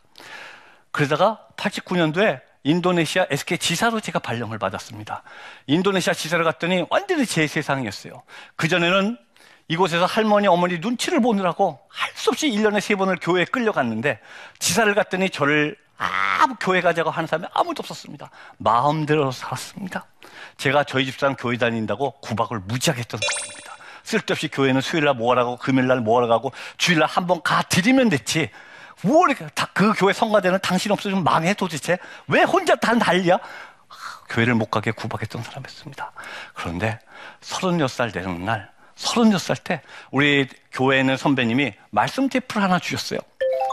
그러다가 0.91 1.47
89년도에 1.55 2.41
인도네시아 2.63 3.27
SK 3.29 3.57
지사로 3.57 3.99
제가 4.01 4.19
발령을 4.19 4.57
받았습니다. 4.59 5.23
인도네시아 5.67 6.13
지사를 6.13 6.43
갔더니 6.43 6.85
완전히 6.89 7.25
제 7.25 7.47
세상이었어요. 7.47 8.23
그전에는 8.55 9.17
이곳에서 9.69 10.05
할머니, 10.05 10.47
어머니 10.47 10.79
눈치를 10.79 11.21
보느라고 11.21 11.79
할 11.89 12.09
수 12.19 12.31
없이 12.31 12.49
1년에 12.49 12.81
세 12.81 12.95
번을 12.95 13.17
교회에 13.21 13.45
끌려갔는데 13.45 14.19
지사를 14.59 14.93
갔더니 14.93 15.29
저를 15.29 15.77
아무 15.99 16.55
교회 16.59 16.79
가자고 16.81 17.09
하는 17.11 17.27
사람이 17.27 17.47
아무도 17.53 17.81
없었습니다. 17.81 18.29
마음대로 18.57 19.31
살았습니다. 19.31 20.05
제가 20.57 20.85
저희 20.85 21.05
집사람 21.05 21.35
교회 21.35 21.57
다닌다고 21.57 22.11
구박을 22.21 22.59
무지하게 22.61 23.01
했던 23.01 23.19
사람입니다. 23.21 23.75
쓸데없이 24.03 24.47
교회는 24.47 24.81
수요일날 24.81 25.13
모아라고 25.15 25.57
금요일날 25.57 25.99
모아라고 25.99 26.51
주일날 26.77 27.07
한 27.07 27.27
번 27.27 27.41
가 27.43 27.61
드리면 27.63 28.09
됐지. 28.09 28.49
뭘 29.01 29.35
다그 29.53 29.93
교회 29.97 30.13
성가대는 30.13 30.59
당신 30.61 30.91
없어지면 30.91 31.23
망해 31.23 31.53
도대체 31.53 31.97
왜 32.27 32.43
혼자 32.43 32.75
다 32.75 32.93
난리야? 32.93 33.37
교회를 34.29 34.55
못 34.55 34.69
가게 34.71 34.91
구박했던 34.91 35.43
사람이었습니다. 35.43 36.11
그런데 36.53 36.99
36살 37.41 38.13
되는 38.13 38.45
날, 38.45 38.69
36살 38.95 39.63
때 39.63 39.81
우리 40.11 40.47
교회에 40.71 40.99
있는 41.01 41.17
선배님이 41.17 41.73
말씀 41.91 42.29
테이프를 42.29 42.61
하나 42.63 42.77
주셨어요. 42.79 43.19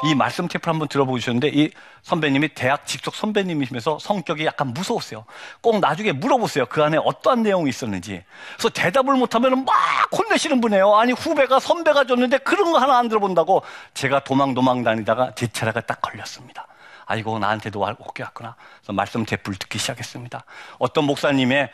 이 0.05 0.15
말씀 0.15 0.47
테이프를 0.47 0.73
한번 0.73 0.89
들어보셨는데 0.89 1.49
이 1.49 1.71
선배님이 2.03 2.49
대학 2.49 2.87
직속 2.87 3.15
선배님이시면서 3.15 3.99
성격이 3.99 4.45
약간 4.45 4.75
무서웠어요. 4.75 5.25
꼭 5.61 5.81
나중에 5.81 6.13
물어보세요. 6.13 6.67
그 6.67 6.83
안에 6.83 6.99
어떠한 7.03 7.43
내용이 7.43 7.71
있었는지. 7.71 8.23
그래서 8.57 8.69
대답을 8.69 9.15
못하면 9.15 9.65
막 9.65 9.75
혼내시는 10.17 10.61
분이에요. 10.61 10.95
아니 10.97 11.13
후배가 11.13 11.61
선배가 11.61 12.05
줬는데 12.05 12.39
그런 12.39 12.73
거 12.73 12.79
하나 12.79 12.99
안 12.99 13.09
들어본다고 13.09 13.63
제가 13.95 14.21
도망도망 14.21 14.83
다니다가 14.83 15.35
제 15.35 15.47
차례가 15.47 15.81
딱 15.81 16.01
걸렸습니다. 16.01 16.67
아이고 17.07 17.39
나한테도 17.39 17.81
오게 17.81 18.23
왔구나. 18.25 18.57
그래서 18.79 18.93
말씀 18.93 19.25
테이프를 19.25 19.59
듣기 19.59 19.79
시작했습니다. 19.79 20.45
어떤 20.79 21.05
목사님의 21.05 21.71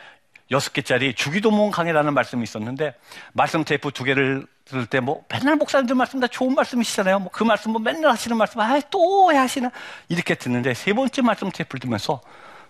여섯 0.53 0.71
개짜리 0.71 1.13
주기도문 1.13 1.71
강해라는 1.71 2.13
말씀이 2.13 2.43
있었는데 2.43 2.95
말씀 3.33 3.63
테이프 3.65 3.91
두 3.91 4.03
개를 4.05 4.45
들을 4.65 4.85
때 4.85 5.01
뭐 5.01 5.25
맨날 5.29 5.57
목사님들 5.57 5.95
말씀 5.95 6.19
다 6.21 6.27
좋은 6.27 6.55
말씀이시잖아요. 6.55 7.19
뭐 7.19 7.29
그 7.33 7.43
말씀 7.43 7.71
뭐 7.71 7.81
맨날 7.81 8.11
하시는 8.11 8.37
말씀 8.37 8.61
아또 8.61 9.29
하시나 9.35 9.71
이렇게 10.07 10.35
듣는데 10.35 10.73
세 10.73 10.93
번째 10.93 11.21
말씀 11.21 11.51
테이프를 11.51 11.81
들면서 11.81 12.21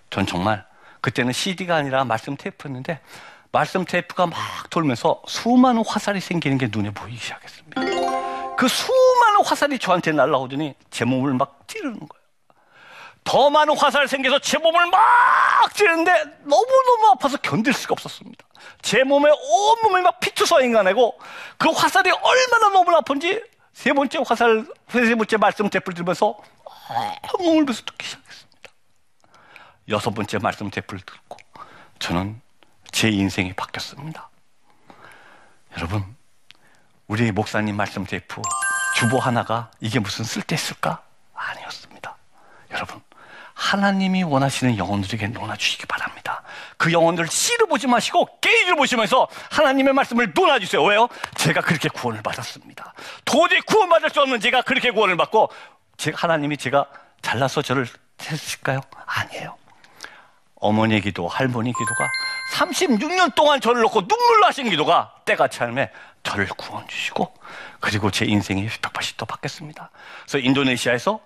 전 0.10 0.26
정말 0.26 0.66
그때는 1.02 1.34
CD가 1.34 1.76
아니라 1.76 2.04
말씀 2.06 2.36
테이프였는데 2.38 3.00
말씀 3.52 3.86
테이프가 3.86 4.26
막 4.28 4.38
돌면서 4.72 5.22
수많은 5.28 5.84
화살이 5.86 6.20
생기는 6.20 6.58
게 6.58 6.70
눈에 6.72 6.90
보이기 6.92 7.18
시작했습니다. 7.18 7.82
그 8.58 8.68
수많은 8.68 9.44
화살이 9.46 9.78
저한테 9.78 10.12
날라오더니 10.14 10.74
제 10.90 11.06
몸을 11.06 11.34
막 11.34 11.60
찌르는 11.68 12.00
거예요. 12.00 12.23
더 13.24 13.50
많은 13.50 13.78
화살이 13.78 14.08
생겨서 14.08 14.40
제 14.40 14.58
몸을 14.58 14.88
막 14.88 15.74
찌르는데 15.74 16.12
너무너무 16.42 17.12
아파서 17.14 17.38
견딜 17.38 17.74
수가 17.74 17.94
없었습니다. 17.94 18.46
제 18.82 19.04
몸에 19.04 19.30
온몸이 19.32 20.02
막 20.02 20.20
피투성이가 20.20 20.84
내고 20.84 21.18
그 21.58 21.70
화살이 21.70 22.12
얼마나 22.12 22.70
너무 22.70 22.96
아픈지 22.96 23.42
세 23.74 23.94
번째 23.94 24.20
화살, 24.26 24.66
세 24.90 25.16
번째 25.16 25.38
말씀 25.38 25.70
대풀 25.70 25.94
들면서 25.94 26.38
엉엉 27.40 27.60
울면서 27.60 27.84
듣기 27.86 28.06
시작했습니다. 28.06 28.72
여섯 29.90 30.12
번째 30.12 30.38
말씀 30.38 30.70
대풀 30.70 31.00
듣고 31.00 31.38
저는 32.00 32.42
제 32.92 33.10
인생이 33.10 33.54
바뀌었습니다. 33.54 34.30
여러분, 35.78 36.16
우리 37.08 37.32
목사님 37.32 37.76
말씀 37.76 38.06
테이프 38.06 38.42
주보 38.96 39.18
하나가 39.18 39.72
이게 39.80 40.00
무슨 40.00 40.24
쓸데 40.24 40.56
있을까? 40.56 41.04
아니었습니다. 41.34 42.16
여러분, 42.72 43.02
하나님이 43.64 44.24
원하시는 44.24 44.78
영혼들에게 44.78 45.28
논아주시기 45.28 45.86
바랍니다. 45.86 46.44
그 46.76 46.92
영혼들을 46.92 47.30
씨를 47.30 47.68
보지 47.68 47.88
마시고 47.88 48.28
게이지를 48.42 48.76
보시면서 48.76 49.30
하나님의 49.52 49.94
말씀을 49.94 50.34
논아주세요. 50.36 50.84
왜요? 50.84 51.08
제가 51.36 51.62
그렇게 51.62 51.88
구원을 51.88 52.22
받았습니다. 52.22 52.94
도저히 53.24 53.62
구원받을 53.62 54.10
수 54.10 54.22
없는 54.22 54.42
제가 54.42 54.64
그렇게 54.64 54.92
구원을 54.92 55.16
받고 55.16 55.50
제가 55.96 56.18
하나님이 56.20 56.58
제가 56.58 56.88
잘나서 57.22 57.62
저를 57.62 57.88
했을까요? 58.22 58.82
아니에요. 59.06 59.56
어머니의 60.56 61.02
기도, 61.02 61.30
할머니 61.30 61.72
기도가 61.72 62.10
36년 62.56 63.34
동안 63.34 63.62
저를 63.62 63.82
놓고 63.84 64.02
눈물로 64.02 64.46
하신 64.46 64.70
기도가 64.70 65.14
때가 65.24 65.48
차임에 65.48 65.90
저를 66.24 66.48
구원 66.58 66.86
주시고 66.88 67.34
그리고 67.80 68.12
제 68.12 68.26
인생이 68.26 68.68
180도 68.68 69.26
바뀌었습니다. 69.26 69.90
그래서 70.26 70.38
인도네시아에서 70.40 71.20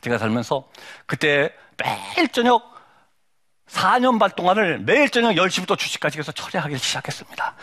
제가 0.00 0.18
살면서 0.18 0.68
그때 1.06 1.52
매일 1.76 2.28
저녁 2.28 2.70
4년 3.68 4.18
반 4.18 4.30
동안을 4.30 4.80
매일 4.80 5.10
저녁 5.10 5.32
10시부터 5.32 5.76
2시까지 5.76 6.18
해서 6.18 6.32
철야하기 6.32 6.76
시작했습니다. 6.78 7.54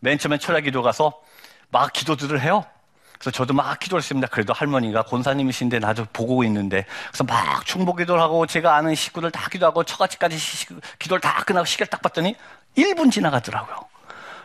맨 0.00 0.18
처음에 0.18 0.38
철야 0.38 0.60
기도 0.60 0.82
가서 0.82 1.20
막 1.70 1.92
기도들을 1.92 2.40
해요. 2.40 2.64
그래서 3.18 3.30
저도 3.30 3.54
막 3.54 3.78
기도를 3.78 4.02
했습니다. 4.02 4.26
그래도 4.28 4.52
할머니가 4.52 5.02
권사님이신데 5.02 5.78
나도 5.78 6.06
보고 6.12 6.42
있는데 6.44 6.86
그래서 7.08 7.24
막 7.24 7.64
충복 7.64 7.96
기도를 7.96 8.20
하고 8.20 8.46
제가 8.46 8.74
아는 8.76 8.94
식구들 8.94 9.30
다 9.30 9.48
기도하고 9.48 9.84
처갓집까지 9.84 10.36
기도를 10.98 11.20
다 11.20 11.44
끝나고 11.44 11.64
시계를 11.64 11.88
딱 11.88 12.02
봤더니 12.02 12.36
1분 12.76 13.12
지나가더라고요. 13.12 13.76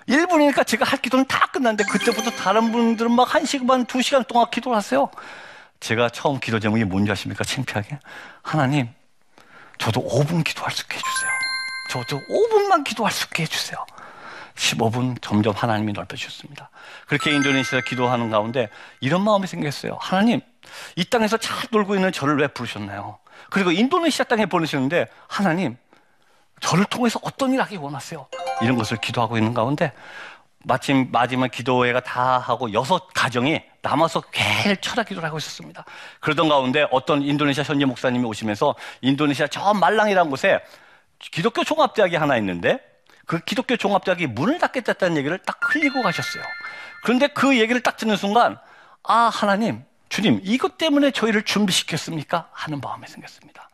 1분이니까 0.07 0.65
제가 0.65 0.86
할 0.86 1.00
기도는 1.00 1.25
다 1.25 1.48
끝났는데 1.48 1.84
그때부터 1.86 2.29
다른 2.31 2.72
분들은 2.72 3.12
막 3.12 3.27
1시간 3.29 3.67
반, 3.67 3.86
2시간 3.86 4.25
동안 4.27 4.50
기도를 4.50 4.77
하세요. 4.77 5.10
제가 5.79 6.10
처음 6.10 6.39
기도 6.39 6.60
제목이 6.60 6.84
뭔지 6.84 7.12
아십니까? 7.12 7.43
창피하게. 7.43 8.00
하나님, 8.41 8.89
저도 9.77 10.01
5분 10.01 10.43
기도할 10.43 10.72
수 10.72 10.84
있게 10.84 10.96
해주세요. 10.98 11.31
저도 11.91 12.22
5분만 12.27 12.84
기도할 12.84 13.12
수 13.12 13.25
있게 13.25 13.43
해주세요. 13.43 13.86
15분 14.55 15.22
점점 15.22 15.53
하나님이 15.55 15.93
넓혀주셨습니다. 15.93 16.69
그렇게 17.07 17.31
인도네시아 17.31 17.82
기도하는 17.82 18.32
가운데 18.32 18.69
이런 18.99 19.23
마음이 19.23 19.45
생겼어요. 19.45 19.97
하나님, 20.02 20.41
이 20.95 21.06
땅에서 21.06 21.38
잘 21.38 21.67
놀고 21.71 21.95
있는 21.95 22.12
저를 22.12 22.38
왜 22.38 22.47
부르셨나요? 22.47 23.19
그리고 23.52 23.71
인도네시아 23.71 24.25
땅에 24.25 24.47
보내셨는데 24.47 25.08
하나님, 25.28 25.78
저를 26.60 26.86
통해서 26.86 27.19
어떤 27.21 27.54
일 27.54 27.62
하기 27.62 27.78
원하세요? 27.78 28.28
이런 28.62 28.75
것을 28.78 28.97
기도하고 28.97 29.38
있는 29.38 29.54
가운데 29.54 29.93
마침 30.63 31.10
마지막 31.12 31.50
기도회가 31.52 32.02
다 32.02 32.39
하고 32.39 32.74
여섯 32.74 33.08
가정이 33.13 33.62
남아서 33.82 34.22
매일 34.34 34.78
철학 34.78 35.08
기도를 35.08 35.28
하고 35.28 35.38
있었습니다. 35.38 35.86
그러던 36.20 36.50
가운데 36.50 36.88
어떤 36.91 37.22
인도네시아 37.22 37.63
현지 37.63 37.86
목사님이 37.86 38.26
오시면서 38.26 38.76
인도네시아 39.02 39.48
저 39.48 39.74
말랑이라는 39.74 40.30
곳에 40.30 40.60
기독교 41.20 41.63
종합대학이 41.63 42.15
하나 42.15 42.38
있는데 42.38 42.80
그 43.26 43.39
기독교 43.39 43.78
종합대학이 43.78 44.28
문을 44.28 44.60
닫겠다는 44.60 45.17
얘기를 45.17 45.38
딱 45.39 45.60
흘리고 45.62 46.02
가셨어요. 46.02 46.43
그런데 47.04 47.28
그 47.28 47.58
얘기를 47.60 47.82
딱 47.82 47.98
듣는 47.98 48.15
순간 48.15 48.58
아 49.04 49.30
하나님 49.32 49.84
주님 50.10 50.41
이것 50.43 50.78
때문에 50.78 51.12
저희를 51.12 51.43
준비시켰습니까? 51.43 52.50
하는 52.52 52.80
마음이 52.82 53.08
생겼습니다. 53.08 53.66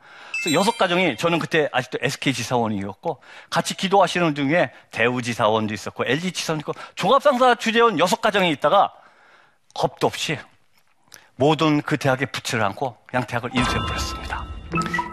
그래서 0.43 0.59
여섯 0.59 0.77
가정이 0.77 1.15
저는 1.15 1.39
그때 1.39 1.69
아직도 1.71 1.99
SK 2.01 2.33
지사원이었고 2.33 3.21
같이 3.49 3.75
기도하시는 3.75 4.35
중에 4.35 4.71
대우 4.91 5.21
지사원도 5.21 5.73
있었고 5.73 6.03
LG 6.05 6.33
지사원 6.33 6.59
있고 6.59 6.73
종합상사 6.95 7.55
주재원 7.55 7.97
여섯 7.97 8.19
가정이 8.19 8.51
있다가 8.51 8.93
겁도 9.73 10.05
없이 10.05 10.37
모든 11.35 11.81
그 11.81 11.95
대학에 11.95 12.25
붙이를 12.25 12.61
않고 12.65 12.97
그냥 13.05 13.25
대학을 13.25 13.51
인수해버렸습니다. 13.55 14.45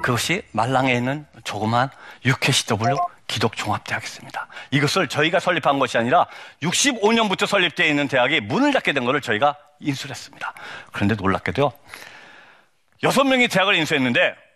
그것이 0.03 0.43
말랑에 0.51 0.95
있는 0.95 1.25
조그만 1.45 1.91
UKCW 2.25 2.97
기독종합대학이었습니다. 3.29 4.49
이것을 4.73 5.07
저희가 5.07 5.39
설립한 5.39 5.79
것이 5.79 5.97
아니라 5.97 6.27
65년부터 6.63 7.47
설립되어 7.47 7.87
있는 7.87 8.09
대학이 8.09 8.41
문을 8.41 8.73
닫게 8.73 8.93
된 8.93 9.05
것을 9.05 9.21
저희가 9.21 9.57
인수를 9.79 10.11
했습니다. 10.11 10.53
그런데 10.91 11.15
놀랍게도요. 11.15 11.73
여섯 13.05 13.25
명이 13.25 13.47
대학을 13.49 13.77
인수했는데 13.77 14.50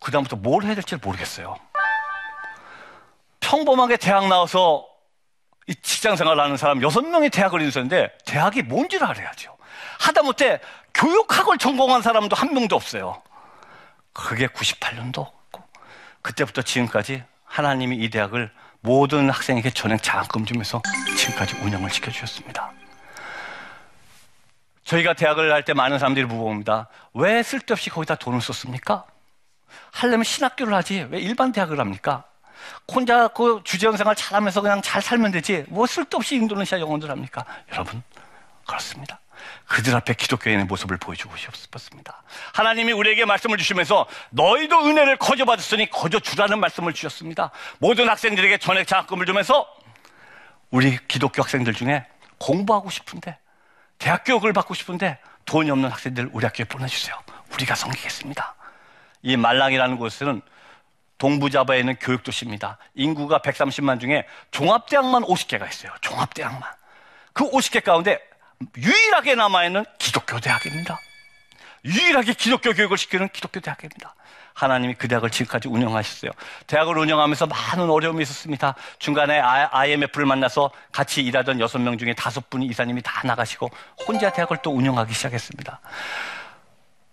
그다음부터 0.00 0.36
뭘 0.36 0.64
해야 0.64 0.74
될지 0.74 0.96
모르겠어요. 0.96 1.56
평범하게 3.40 3.96
대학 3.96 4.28
나와서 4.28 4.86
이 5.66 5.74
직장 5.76 6.16
생활을 6.16 6.42
하는 6.42 6.56
사람 6.56 6.82
여섯 6.82 7.02
명이 7.02 7.30
대학을 7.30 7.60
인수했는데 7.62 8.10
대학이 8.24 8.62
뭔지를 8.62 9.06
알아야죠. 9.06 9.56
하다못해 10.00 10.60
교육학을 10.94 11.58
전공한 11.58 12.02
사람도 12.02 12.34
한 12.34 12.52
명도 12.54 12.76
없어요. 12.76 13.22
그게 14.12 14.46
98년도 14.48 15.30
고 15.52 15.62
그때부터 16.22 16.62
지금까지 16.62 17.22
하나님이 17.44 17.96
이 17.96 18.10
대학을 18.10 18.50
모든 18.80 19.30
학생에게 19.30 19.70
전액 19.70 20.02
장학금 20.02 20.44
주면서 20.44 20.82
지금까지 21.16 21.56
운영을 21.58 21.90
시켜주셨습니다. 21.90 22.72
저희가 24.84 25.12
대학을 25.14 25.52
할 25.52 25.62
때 25.64 25.72
많은 25.72 25.98
사람들이 25.98 26.26
물어봅니다. 26.26 26.88
왜 27.14 27.42
쓸데없이 27.42 27.90
거기다 27.90 28.16
돈을 28.16 28.40
썼습니까? 28.40 29.04
하려면 29.92 30.24
신학교를 30.24 30.74
하지 30.74 31.06
왜 31.10 31.20
일반 31.20 31.52
대학을 31.52 31.78
합니까? 31.78 32.24
혼자 32.92 33.28
그 33.28 33.60
주재원 33.64 33.96
생활 33.96 34.14
잘하면서 34.14 34.60
그냥 34.60 34.82
잘 34.82 35.00
살면 35.02 35.32
되지 35.32 35.64
뭐 35.68 35.86
쓸데없이 35.86 36.36
인도네시아 36.36 36.80
영혼들 36.80 37.10
합니까? 37.10 37.44
여러분 37.72 38.02
그렇습니다. 38.66 39.20
그들 39.66 39.94
앞에 39.96 40.14
기독교인의 40.14 40.66
모습을 40.66 40.96
보여주고 40.96 41.34
싶었습니다. 41.36 42.22
하나님이 42.52 42.92
우리에게 42.92 43.24
말씀을 43.24 43.56
주시면서 43.56 44.06
너희도 44.30 44.86
은혜를 44.86 45.16
거저 45.16 45.44
받았으니 45.44 45.90
거저 45.90 46.20
주라는 46.20 46.58
말씀을 46.60 46.92
주셨습니다. 46.92 47.50
모든 47.78 48.08
학생들에게 48.08 48.58
전액 48.58 48.86
장학금을 48.86 49.26
주면서 49.26 49.66
우리 50.70 50.98
기독교 51.08 51.42
학생들 51.42 51.72
중에 51.74 52.04
공부하고 52.38 52.90
싶은데 52.90 53.38
대학 53.98 54.24
교육을 54.24 54.52
받고 54.52 54.74
싶은데 54.74 55.18
돈이 55.44 55.70
없는 55.70 55.90
학생들 55.90 56.30
우리 56.32 56.44
학교에 56.44 56.64
보내주세요. 56.64 57.14
우리가 57.54 57.74
섬기겠습니다. 57.74 58.54
이 59.22 59.36
말랑이라는 59.36 59.96
곳은 59.98 60.42
동부자바에 61.18 61.80
있는 61.80 61.96
교육도시입니다. 61.96 62.78
인구가 62.94 63.40
130만 63.40 64.00
중에 64.00 64.26
종합대학만 64.50 65.22
50개가 65.24 65.68
있어요. 65.68 65.92
종합대학만. 66.00 66.62
그 67.32 67.48
50개 67.50 67.84
가운데 67.84 68.18
유일하게 68.76 69.34
남아있는 69.34 69.84
기독교 69.98 70.40
대학입니다. 70.40 70.98
유일하게 71.84 72.34
기독교 72.34 72.72
교육을 72.72 72.96
시키는 72.96 73.28
기독교 73.30 73.60
대학입니다. 73.60 74.14
하나님이 74.54 74.94
그 74.94 75.08
대학을 75.08 75.30
지금까지 75.30 75.68
운영하셨어요. 75.68 76.30
대학을 76.66 76.98
운영하면서 76.98 77.46
많은 77.46 77.88
어려움이 77.88 78.22
있었습니다. 78.22 78.74
중간에 78.98 79.38
IMF를 79.40 80.26
만나서 80.26 80.70
같이 80.92 81.22
일하던 81.22 81.60
여섯 81.60 81.78
명 81.78 81.96
중에 81.96 82.14
다섯 82.14 82.50
분이 82.50 82.66
이사님이 82.66 83.00
다 83.02 83.22
나가시고 83.24 83.70
혼자 84.06 84.30
대학을 84.30 84.58
또 84.62 84.72
운영하기 84.72 85.14
시작했습니다. 85.14 85.80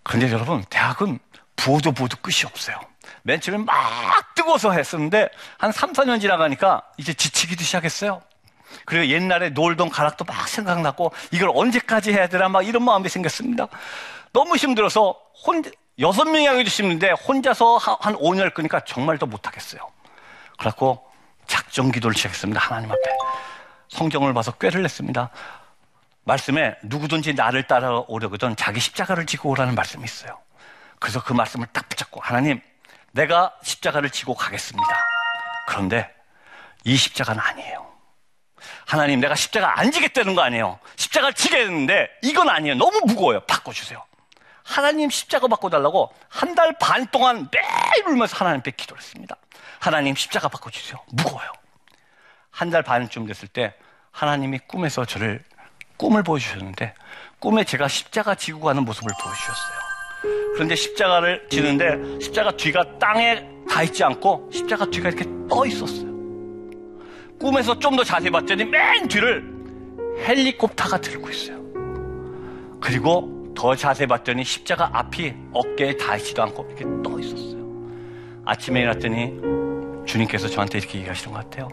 그런데 0.02 0.30
여러분, 0.32 0.64
대학은 0.68 1.18
부어도 1.58 1.92
부어도 1.92 2.16
끝이 2.22 2.44
없어요. 2.46 2.80
맨 3.22 3.40
처음에 3.40 3.58
막 3.58 4.34
뜨거워서 4.34 4.72
했었는데 4.72 5.28
한 5.58 5.72
3, 5.72 5.92
4년 5.92 6.20
지나가니까 6.20 6.82
이제 6.96 7.12
지치기도 7.12 7.62
시작했어요. 7.62 8.22
그리고 8.86 9.06
옛날에 9.06 9.50
놀던 9.50 9.90
가락도 9.90 10.24
막 10.24 10.48
생각나고 10.48 11.12
이걸 11.32 11.50
언제까지 11.54 12.12
해야 12.12 12.28
되나 12.28 12.48
막 12.48 12.66
이런 12.66 12.84
마음이 12.84 13.08
생겼습니다. 13.08 13.66
너무 14.32 14.56
힘들어서 14.56 15.18
혼자, 15.46 15.70
여섯 15.98 16.24
명이 16.24 16.46
하기도 16.46 16.68
힘든데 16.68 17.10
혼자서 17.10 17.76
한 17.78 18.14
5년을 18.16 18.54
끄니까 18.54 18.80
정말 18.80 19.18
더 19.18 19.26
못하겠어요. 19.26 19.80
그래갖고 20.58 21.04
작정 21.46 21.90
기도를 21.90 22.16
시작했습니다. 22.16 22.60
하나님 22.60 22.90
앞에. 22.90 23.02
성경을 23.88 24.32
봐서 24.32 24.52
꾀를 24.52 24.82
냈습니다. 24.82 25.30
말씀에 26.24 26.76
누구든지 26.84 27.34
나를 27.34 27.66
따라오려거든 27.66 28.54
자기 28.54 28.80
십자가를 28.80 29.24
지고 29.26 29.48
오라는 29.50 29.74
말씀이 29.74 30.04
있어요. 30.04 30.38
그래서 31.00 31.22
그 31.22 31.32
말씀을 31.32 31.66
딱 31.72 31.88
붙잡고 31.88 32.20
하나님, 32.20 32.60
내가 33.12 33.54
십자가를 33.62 34.10
지고 34.10 34.34
가겠습니다. 34.34 35.06
그런데 35.66 36.12
이 36.84 36.96
십자가는 36.96 37.40
아니에요. 37.40 37.86
하나님, 38.86 39.20
내가 39.20 39.34
십자가 39.34 39.78
안 39.78 39.90
지겠다는 39.92 40.34
거 40.34 40.42
아니에요. 40.42 40.78
십자가를 40.96 41.34
지겠는데 41.34 42.08
이건 42.22 42.48
아니에요. 42.48 42.74
너무 42.76 43.00
무거워요. 43.06 43.40
바꿔주세요. 43.40 44.04
하나님 44.64 45.08
십자가 45.08 45.46
바꿔달라고 45.48 46.12
한 46.28 46.54
달 46.54 46.76
반 46.78 47.06
동안 47.06 47.48
매일 47.50 48.06
울면서 48.06 48.36
하나님께 48.36 48.72
기도를 48.72 49.02
했습니다. 49.02 49.36
하나님 49.80 50.14
십자가 50.14 50.48
바꿔주세요. 50.48 50.98
무거워요. 51.12 51.50
한 52.50 52.70
달 52.70 52.82
반쯤 52.82 53.26
됐을 53.26 53.48
때 53.48 53.74
하나님이 54.10 54.58
꿈에서 54.66 55.04
저를 55.04 55.42
꿈을 55.96 56.22
보여주셨는데 56.22 56.94
꿈에 57.38 57.64
제가 57.64 57.88
십자가 57.88 58.34
지고 58.34 58.60
가는 58.60 58.84
모습을 58.84 59.10
보여주셨어요. 59.22 59.77
그런데 60.54 60.74
십자가를 60.74 61.46
지는데 61.48 62.18
십자가 62.20 62.50
뒤가 62.52 62.98
땅에 62.98 63.48
닿 63.70 63.82
있지 63.84 64.02
않고 64.02 64.48
십자가 64.52 64.84
뒤가 64.86 65.08
이렇게 65.08 65.24
떠 65.48 65.64
있었어요. 65.66 66.08
꿈에서 67.38 67.78
좀 67.78 67.96
더 67.96 68.02
자세히 68.02 68.30
봤더니 68.30 68.64
맨 68.64 69.06
뒤를 69.08 69.44
헬리콥터가 70.26 71.00
들고 71.00 71.30
있어요. 71.30 71.58
그리고 72.80 73.52
더 73.54 73.74
자세히 73.74 74.06
봤더니 74.06 74.44
십자가 74.44 74.90
앞이 74.92 75.32
어깨에 75.52 75.96
닿지도 75.96 76.42
않고 76.42 76.66
이렇게 76.68 76.84
떠 77.02 77.18
있었어요. 77.18 77.58
아침에 78.44 78.80
일어났더니 78.80 79.32
주님께서 80.06 80.48
저한테 80.48 80.78
이렇게 80.78 80.98
얘기하시는 80.98 81.32
것 81.32 81.38
같아요. 81.44 81.68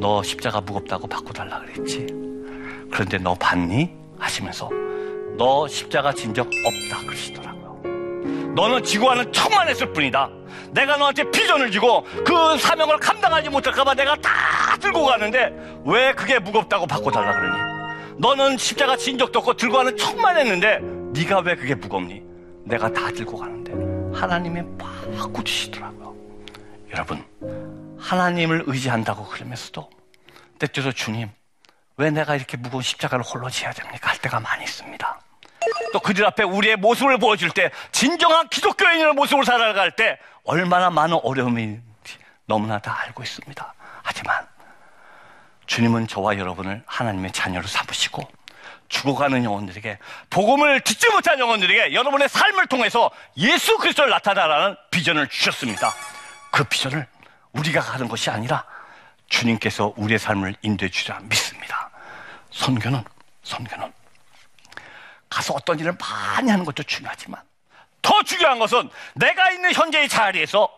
너 0.00 0.22
십자가 0.22 0.60
무겁다고 0.60 1.06
바꿔달라 1.06 1.60
그랬지. 1.60 2.06
그런데 2.90 3.18
너 3.18 3.34
봤니? 3.34 3.90
하시면서 4.18 4.70
너 5.36 5.66
십자가 5.68 6.12
진 6.12 6.32
적 6.34 6.46
없다 6.46 7.04
그러시더라고요. 7.06 7.57
너는 8.58 8.82
지구와는 8.82 9.32
청만했을 9.32 9.92
뿐이다. 9.92 10.28
내가 10.72 10.96
너한테 10.96 11.30
비전을 11.30 11.70
주고 11.70 12.02
그 12.26 12.58
사명을 12.58 12.98
감당하지 12.98 13.50
못할까봐 13.50 13.94
내가 13.94 14.16
다 14.16 14.76
들고 14.80 15.06
가는데 15.06 15.54
왜 15.84 16.12
그게 16.12 16.40
무겁다고 16.40 16.88
바꿔달라 16.88 17.38
그러니? 17.38 18.18
너는 18.18 18.58
십자가 18.58 18.96
진 18.96 19.16
적도 19.16 19.38
없고 19.38 19.54
들고 19.54 19.76
가는 19.76 19.96
청만했는데 19.96 20.80
네가 21.12 21.38
왜 21.40 21.54
그게 21.54 21.76
무겁니? 21.76 22.20
내가 22.64 22.92
다 22.92 23.12
들고 23.12 23.38
가는데 23.38 24.18
하나님이 24.18 24.62
바꿔주시더라고요. 24.76 26.16
여러분 26.90 27.24
하나님을 28.00 28.64
의지한다고 28.66 29.24
그러면서도 29.26 29.88
때때로 30.58 30.90
주님 30.90 31.30
왜 31.96 32.10
내가 32.10 32.34
이렇게 32.34 32.56
무거운 32.56 32.82
십자가를 32.82 33.24
홀로 33.24 33.48
지어야 33.50 33.72
됩니까? 33.72 34.10
할 34.10 34.18
때가 34.18 34.40
많이 34.40 34.64
있습니다. 34.64 35.07
또 35.92 36.00
그들 36.00 36.26
앞에 36.26 36.42
우리의 36.42 36.76
모습을 36.76 37.18
보여줄 37.18 37.50
때 37.50 37.70
진정한 37.92 38.48
기독교인의 38.48 39.12
모습을 39.14 39.44
살아갈 39.44 39.92
때 39.92 40.18
얼마나 40.44 40.90
많은 40.90 41.18
어려움인지 41.22 42.18
너무나 42.46 42.78
다 42.78 42.98
알고 43.04 43.22
있습니다. 43.22 43.74
하지만 44.02 44.46
주님은 45.66 46.08
저와 46.08 46.38
여러분을 46.38 46.82
하나님의 46.86 47.32
자녀로 47.32 47.66
삼으시고 47.66 48.28
죽어가는 48.88 49.44
영혼들에게 49.44 49.98
복음을 50.30 50.80
듣지 50.80 51.10
못한 51.10 51.38
영혼들에게 51.38 51.92
여러분의 51.92 52.28
삶을 52.28 52.66
통해서 52.68 53.10
예수 53.36 53.76
그리스도를 53.76 54.10
나타나라는 54.10 54.76
비전을 54.90 55.28
주셨습니다. 55.28 55.92
그 56.50 56.64
비전을 56.64 57.06
우리가 57.52 57.80
가는 57.80 58.08
것이 58.08 58.30
아니라 58.30 58.64
주님께서 59.28 59.92
우리의 59.96 60.18
삶을 60.18 60.56
인도해 60.62 60.90
주리라 60.90 61.20
믿습니다. 61.20 61.90
선교는 62.50 63.04
선교는 63.42 63.92
가서 65.28 65.54
어떤 65.54 65.78
일을 65.78 65.96
많이 65.98 66.50
하는 66.50 66.64
것도 66.64 66.82
중요하지만 66.82 67.40
더 68.02 68.22
중요한 68.22 68.58
것은 68.58 68.88
내가 69.14 69.50
있는 69.50 69.72
현재의 69.72 70.08
자리에서 70.08 70.68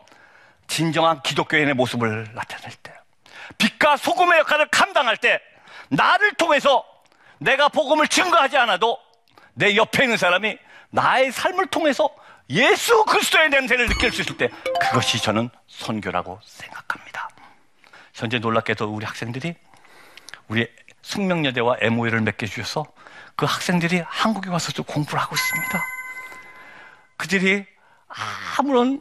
진정한 0.67 1.23
기독교인의 1.23 1.75
모습을 1.75 2.29
나타낼 2.35 2.73
때 2.83 2.93
빛과 3.59 3.97
소금의 3.97 4.41
역할을 4.41 4.69
감당할 4.69 5.17
때 5.17 5.41
나를 5.89 6.35
통해서 6.35 6.85
내가 7.39 7.69
복음을 7.69 8.07
증거하지 8.09 8.57
않아도 8.59 8.99
내 9.55 9.77
옆에 9.77 10.05
있는 10.05 10.17
사람이 10.17 10.59
나의 10.91 11.33
삶을 11.33 11.67
통해서 11.67 12.09
예수 12.51 13.05
그리스도의 13.05 13.49
냄새를 13.51 13.89
느낄 13.89 14.13
수 14.13 14.23
있을 14.23 14.37
때 14.37 14.49
그것이 14.81 15.23
저는 15.23 15.51
선교라고 15.69 16.41
생각합니다. 16.45 17.29
현재 18.13 18.39
놀랍게도 18.39 18.93
우리 18.93 19.05
학생들이 19.07 19.55
우리 20.49 20.69
숙명여대와 21.03 21.77
MOE를 21.81 22.21
맺게 22.23 22.47
주셔서 22.47 22.85
그 23.41 23.47
학생들이 23.47 24.03
한국에 24.07 24.51
와서도 24.51 24.83
공부를 24.83 25.19
하고 25.19 25.35
있습니다. 25.35 25.87
그들이 27.17 27.65
아무런 28.59 29.01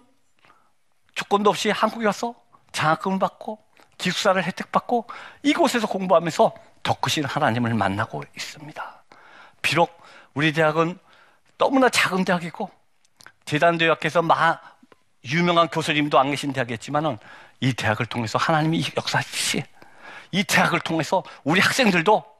조건도 1.13 1.49
없이 1.49 1.71
한국에 1.71 2.05
와서 2.05 2.33
장학금을 2.71 3.19
받고 3.19 3.61
기숙사를 3.97 4.41
혜택받고 4.41 5.07
이곳에서 5.43 5.87
공부하면서 5.87 6.53
더 6.83 6.93
크신 7.01 7.25
하나님을 7.25 7.73
만나고 7.73 8.23
있습니다. 8.33 9.03
비록 9.61 10.01
우리 10.33 10.53
대학은 10.53 10.97
너무나 11.57 11.89
작은 11.89 12.23
대학이고 12.23 12.71
재단대학에서 13.43 14.21
마, 14.21 14.57
유명한 15.25 15.67
교수님도 15.67 16.17
안 16.17 16.31
계신 16.31 16.53
대학이었지만은 16.53 17.17
이 17.59 17.73
대학을 17.73 18.05
통해서 18.05 18.39
하나님이 18.39 18.85
역사하시이 18.95 19.63
대학을 20.47 20.79
통해서 20.79 21.23
우리 21.43 21.59
학생들도 21.59 22.38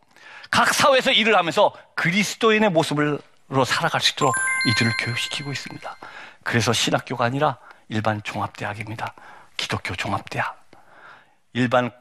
각 0.51 0.73
사회에서 0.73 1.11
일을 1.11 1.37
하면서 1.37 1.73
그리스도인의 1.95 2.71
모습으로 2.71 3.19
살아갈 3.65 4.01
수 4.01 4.13
있도록 4.13 4.35
이들을 4.67 4.93
교육시키고 4.99 5.51
있습니다. 5.51 5.97
그래서 6.43 6.73
신학교가 6.73 7.25
아니라 7.25 7.57
일반 7.87 8.21
종합대학입니다. 8.23 9.13
기독교 9.57 9.95
종합대학. 9.95 10.59
일반 11.53 11.91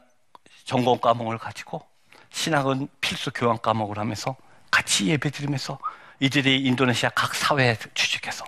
전공 0.63 0.99
과목을 0.99 1.37
가지고 1.37 1.85
신학은 2.31 2.87
필수 3.01 3.31
교환 3.31 3.59
과목을 3.61 3.97
하면서 3.97 4.35
같이 4.71 5.07
예배 5.07 5.31
드리면서 5.31 5.79
이들이 6.19 6.61
인도네시아 6.61 7.09
각 7.15 7.33
사회에 7.33 7.77
취직해서 7.95 8.45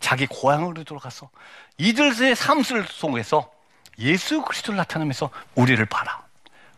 자기 0.00 0.26
고향으로 0.26 0.84
돌아가서 0.84 1.28
이들의 1.78 2.36
삶을 2.36 2.86
속에서 2.88 3.50
예수 3.98 4.42
그리스도를 4.42 4.76
나타내면서 4.76 5.30
우리를 5.56 5.84
봐라. 5.86 6.22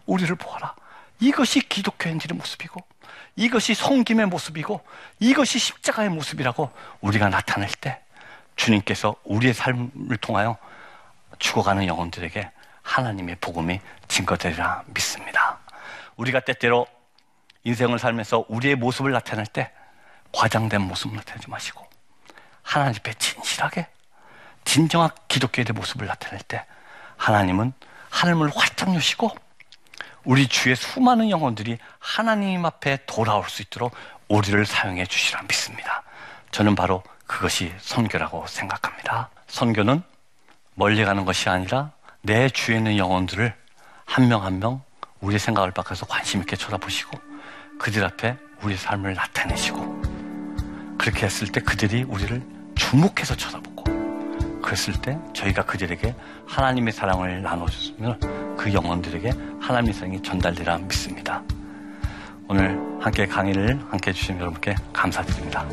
우리를 0.06 0.34
보아라. 0.36 0.74
이것이 1.20 1.61
기독교인들의 1.61 2.37
모습이고 2.37 2.80
이것이 3.37 3.74
성김의 3.74 4.26
모습이고 4.26 4.83
이것이 5.18 5.59
십자가의 5.59 6.09
모습이라고 6.11 6.70
우리가 7.00 7.28
나타낼 7.28 7.70
때 7.70 8.00
주님께서 8.56 9.14
우리의 9.24 9.54
삶을 9.54 10.16
통하여 10.20 10.56
죽어가는 11.38 11.87
영혼들에게 11.87 12.50
하나님의 12.83 13.37
복음이 13.40 13.80
증거되리라 14.09 14.85
믿습니다. 14.88 15.59
우리가 16.16 16.40
때때로 16.40 16.87
인생을 17.64 17.98
살면서 17.98 18.46
우리의 18.48 18.74
모습을 18.76 19.12
나타낼 19.12 19.46
때 19.46 19.70
과장된 20.33 20.80
모습을 20.83 21.16
나타내지 21.16 21.48
마시고 21.48 21.87
하나님 22.62 22.96
앞에 22.98 23.14
진실하게 23.14 23.87
진정한 24.64 25.11
기독교의 25.28 25.66
모습을 25.74 26.06
나타낼 26.06 26.40
때 26.40 26.64
하나님은 27.16 27.72
하늘을 28.11 28.50
활짝 28.54 28.94
여시고 28.94 29.35
우리 30.24 30.46
주의 30.48 30.76
수많은 30.76 31.30
영혼들이 31.30 31.78
하나님 31.98 32.64
앞에 32.64 32.98
돌아올 33.06 33.48
수 33.48 33.62
있도록 33.62 33.92
우리를 34.28 34.64
사용해 34.66 35.06
주시라 35.06 35.42
믿습니다. 35.42 36.02
저는 36.50 36.74
바로 36.74 37.02
그것이 37.26 37.72
선교라고 37.78 38.46
생각합니다. 38.46 39.30
선교는 39.48 40.02
멀리 40.74 41.04
가는 41.04 41.24
것이 41.24 41.48
아니라 41.48 41.90
내 42.22 42.48
주에 42.48 42.76
있는 42.76 42.96
영혼들을 42.98 43.54
한 44.04 44.28
명 44.28 44.42
한 44.44 44.59
명 44.59 44.83
우리의 45.20 45.38
생각을 45.38 45.70
바꿔서 45.70 46.06
관심 46.06 46.40
있게 46.40 46.56
쳐다보시고 46.56 47.18
그들 47.78 48.04
앞에 48.04 48.37
우리 48.62 48.76
삶을 48.76 49.14
나타내시고 49.14 50.02
그렇게 50.98 51.26
했을 51.26 51.46
때 51.48 51.61
그들이 51.61 52.02
우리를 52.02 52.42
주목해서 52.74 53.37
쳐다보고 53.37 53.69
그랬을 54.70 54.94
때 55.02 55.18
저희가 55.33 55.64
그들에게 55.64 56.14
하나님의 56.46 56.92
사랑을 56.92 57.42
나눠줬으면 57.42 58.56
그 58.56 58.72
영혼들에게 58.72 59.33
하나님의 59.61 59.92
사랑이 59.92 60.22
전달되라 60.22 60.78
믿습니다. 60.78 61.42
오늘 62.48 62.78
함께 63.00 63.26
강의를 63.26 63.80
함께 63.90 64.11
해주신 64.11 64.38
여러분께 64.38 64.76
감사드립니다. 64.92 65.66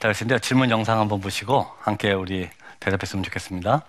있다 0.00 0.08
하시는데요. 0.08 0.38
질문 0.40 0.70
영상 0.70 0.98
한번 0.98 1.20
보시고 1.20 1.66
함께 1.80 2.12
우리 2.12 2.48
대답했으면 2.80 3.22
좋겠습니다. 3.24 3.82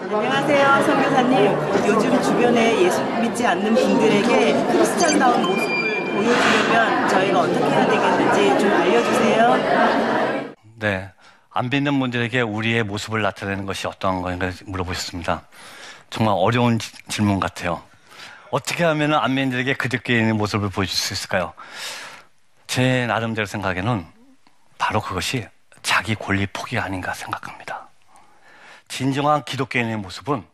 안녕하세요, 0.00 0.82
선교사님. 0.86 1.46
요즘 1.88 2.22
주변에 2.22 2.82
예수 2.82 3.02
믿지 3.20 3.44
않는 3.46 3.74
분들에게 3.74 4.52
크리스찬다운 4.72 5.42
모습을 5.42 6.04
보여주려면 6.12 7.08
저희가 7.08 7.40
어떻게 7.40 7.64
해야 7.64 7.86
되겠는지 7.88 8.58
좀 8.60 8.72
알려주세요. 8.72 10.54
네. 10.76 11.10
안 11.50 11.70
믿는 11.70 11.98
분들에게 11.98 12.40
우리의 12.42 12.82
모습을 12.84 13.22
나타내는 13.22 13.66
것이 13.66 13.86
어떠한 13.86 14.22
것인가 14.22 14.50
물어보셨습니다. 14.66 15.42
정말 16.10 16.34
어려운 16.38 16.78
지- 16.78 16.92
질문 17.08 17.40
같아요. 17.40 17.82
어떻게 18.50 18.84
하면 18.84 19.14
안 19.14 19.34
믿는 19.34 19.50
들에게 19.50 19.72
그들께 19.74 20.18
있는 20.20 20.36
모습을 20.36 20.68
보여줄 20.68 20.94
수 20.94 21.14
있을까요? 21.14 21.52
제 22.66 23.06
나름대로 23.06 23.46
생각에는 23.46 24.04
바로 24.86 25.00
그것이 25.00 25.44
자기 25.82 26.14
권리 26.14 26.46
포기가 26.46 26.84
아닌가 26.84 27.12
생각합니다. 27.12 27.88
진정한 28.86 29.44
기독교인의 29.44 29.96
모습은 29.96 30.46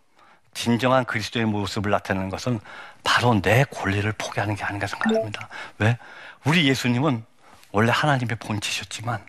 진정한 0.54 1.04
그리스도의 1.04 1.44
모습을 1.44 1.90
나타내는 1.90 2.30
것은 2.30 2.58
바로 3.04 3.38
내 3.42 3.64
권리를 3.64 4.10
포기하는 4.12 4.54
게 4.54 4.64
아닌가 4.64 4.86
생각합니다. 4.86 5.50
왜? 5.76 5.98
우리 6.46 6.66
예수님은 6.66 7.26
원래 7.72 7.92
하나님의 7.92 8.38
본체셨지만 8.38 9.22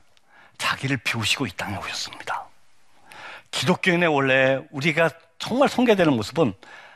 자기를 0.57 0.95
비우시고 0.95 1.47
이 1.47 1.51
땅에 1.57 1.75
오셨습니다. 1.75 2.45
기독교인의 3.51 4.07
원래 4.07 4.61
우리가 4.71 5.09
정말 5.37 5.67
손괴되는 5.67 6.13
모습은 6.13 6.53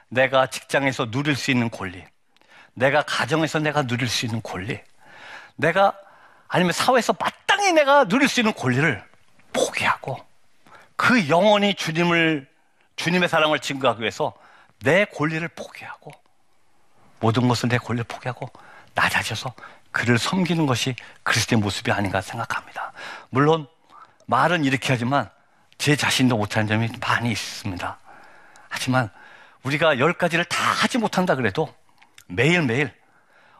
내가 0.08 0.48
직장에서 0.48 1.12
누릴 1.12 1.36
수 1.36 1.52
있는 1.52 1.70
권리, 1.70 2.06
내가 2.74 3.02
가정에서 3.02 3.60
내가 3.60 3.84
누릴 3.84 4.08
수 4.08 4.26
있는 4.26 4.42
권리, 4.42 4.80
내가 5.58 5.94
아니면 6.48 6.72
사회에서 6.72 7.12
마땅히 7.68 7.74
내가 7.74 8.06
누릴 8.06 8.28
수 8.30 8.40
있는 8.40 8.54
권리를 8.54 9.04
포기하고 9.52 10.18
그 10.96 11.28
영원히 11.30 11.74
주님을 11.76 12.48
주님의 12.96 13.30
사랑을 13.30 13.60
증거하기 13.60 14.02
위해서 14.02 14.34
내 14.84 15.06
권리를 15.06 15.46
포기하고 15.50 16.12
모든 17.20 17.48
것을 17.48 17.70
내 17.70 17.78
권리를 17.78 18.06
포기하고 18.06 18.50
낮아져서 18.94 19.54
그를 19.92 20.18
섬기는 20.18 20.66
것이 20.66 20.96
그리스도의 21.24 21.60
모습이 21.62 21.92
아닌가 21.92 22.22
생각합니다. 22.22 22.94
물론 23.30 23.68
말은 24.26 24.66
이렇게 24.66 24.94
하지만 24.94 25.30
제 25.78 25.96
자신도 25.96 26.38
못하는 26.38 26.68
점이 26.68 26.90
많이 27.00 27.32
있습니다. 27.32 27.98
하지만 28.70 29.10
우리가 29.64 30.00
열 30.00 30.14
가지를 30.14 30.46
다 30.46 30.58
하지 30.58 30.98
못한다 30.98 31.36
그래도 31.36 31.74
매일매일 32.28 32.94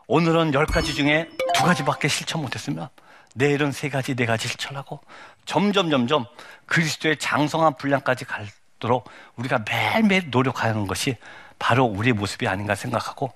오늘은 0.06 0.54
열 0.54 0.66
가지 0.66 0.94
중에 0.94 1.28
두 1.54 1.64
가지밖에 1.64 2.08
실천 2.08 2.40
못했으면 2.40 2.88
내일은 3.34 3.72
세 3.72 3.88
가지, 3.88 4.14
네 4.14 4.26
가지 4.26 4.48
실천하고 4.48 5.00
점점 5.44 5.90
점점 5.90 6.26
그리스도의 6.66 7.18
장성한 7.18 7.76
분량까지 7.76 8.24
갈도록 8.24 9.08
우리가 9.36 9.64
매일매일 9.68 10.30
노력하는 10.30 10.86
것이 10.86 11.16
바로 11.58 11.84
우리의 11.84 12.12
모습이 12.12 12.46
아닌가 12.46 12.74
생각하고 12.74 13.32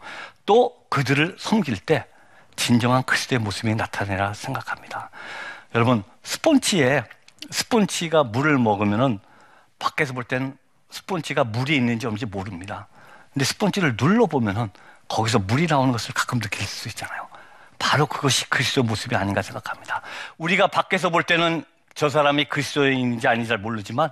또 0.47 0.77
그들을 0.89 1.37
섬길 1.39 1.79
때 1.79 2.07
진정한 2.57 3.03
그리스도의 3.03 3.39
모습이 3.39 3.75
나타내라 3.75 4.35
생각합니다. 4.35 5.11
여러분 5.75 6.03
스폰지에 6.23 7.05
스폰지가 7.51 8.25
물을 8.25 8.59
먹으면은 8.59 9.19
밖에서 9.79 10.13
볼 10.13 10.25
때는 10.25 10.57
스폰지가 10.91 11.45
물이 11.45 11.75
있는지 11.75 12.07
없는지 12.07 12.27
모릅니다. 12.27 12.89
근데 13.33 13.45
스폰지를 13.45 13.97
눌러 13.97 14.27
보면은 14.27 14.71
거기서 15.09 15.41
물이 15.41 15.67
나오는 15.67 15.91
것을 15.93 16.15
가끔 16.15 16.39
느낄 16.39 16.67
수 16.67 16.89
있잖아요. 16.89 17.32
바로 17.83 18.07
그것이 18.07 18.49
그리스도의 18.49 18.85
모습이 18.87 19.16
아닌가 19.16 19.42
생각합니다. 19.42 20.03
우리가 20.38 20.68
밖에서 20.68 21.11
볼 21.11 21.25
때는 21.25 21.64
저 21.97 22.09
사람이 22.09 22.45
그리스도인인지 22.45 23.27
아닌지 23.27 23.49
잘 23.49 23.59
모르지만 23.59 24.09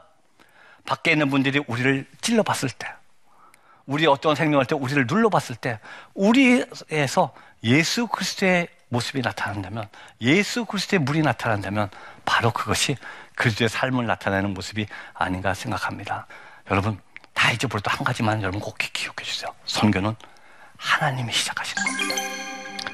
밖에 0.85 1.13
있는 1.13 1.31
분들이 1.31 1.63
우리를 1.69 2.05
찔러 2.21 2.43
봤을 2.43 2.69
때 2.69 2.93
우리 3.87 4.09
어떤 4.09 4.35
생명할 4.35 4.67
때 4.67 4.75
우리를 4.75 5.07
눌러봤을 5.07 5.55
때 5.55 5.79
우리에서 6.15 7.33
예수 7.63 8.09
그리스도의 8.09 8.67
모습이 8.89 9.21
나타난다면 9.21 9.89
예수 10.21 10.65
그리스도의 10.65 11.01
물이 11.01 11.23
나타난다면 11.23 11.91
바로 12.25 12.51
그것이 12.51 12.97
그리스도의 13.37 13.69
삶을 13.69 14.05
나타내는 14.05 14.53
모습이 14.53 14.89
아닌가 15.15 15.55
생각합니다. 15.55 16.27
여러분 16.73 17.01
다 17.35 17.53
잊어버려도 17.53 17.89
한 17.89 18.05
가지만 18.05 18.43
여러분 18.43 18.61
꼭 18.61 18.77
기억해 18.79 19.23
주세요. 19.23 19.55
선교는 19.65 20.17
하나님이 20.77 21.33
시작하신 21.33 21.77
겁니다. 21.77 22.40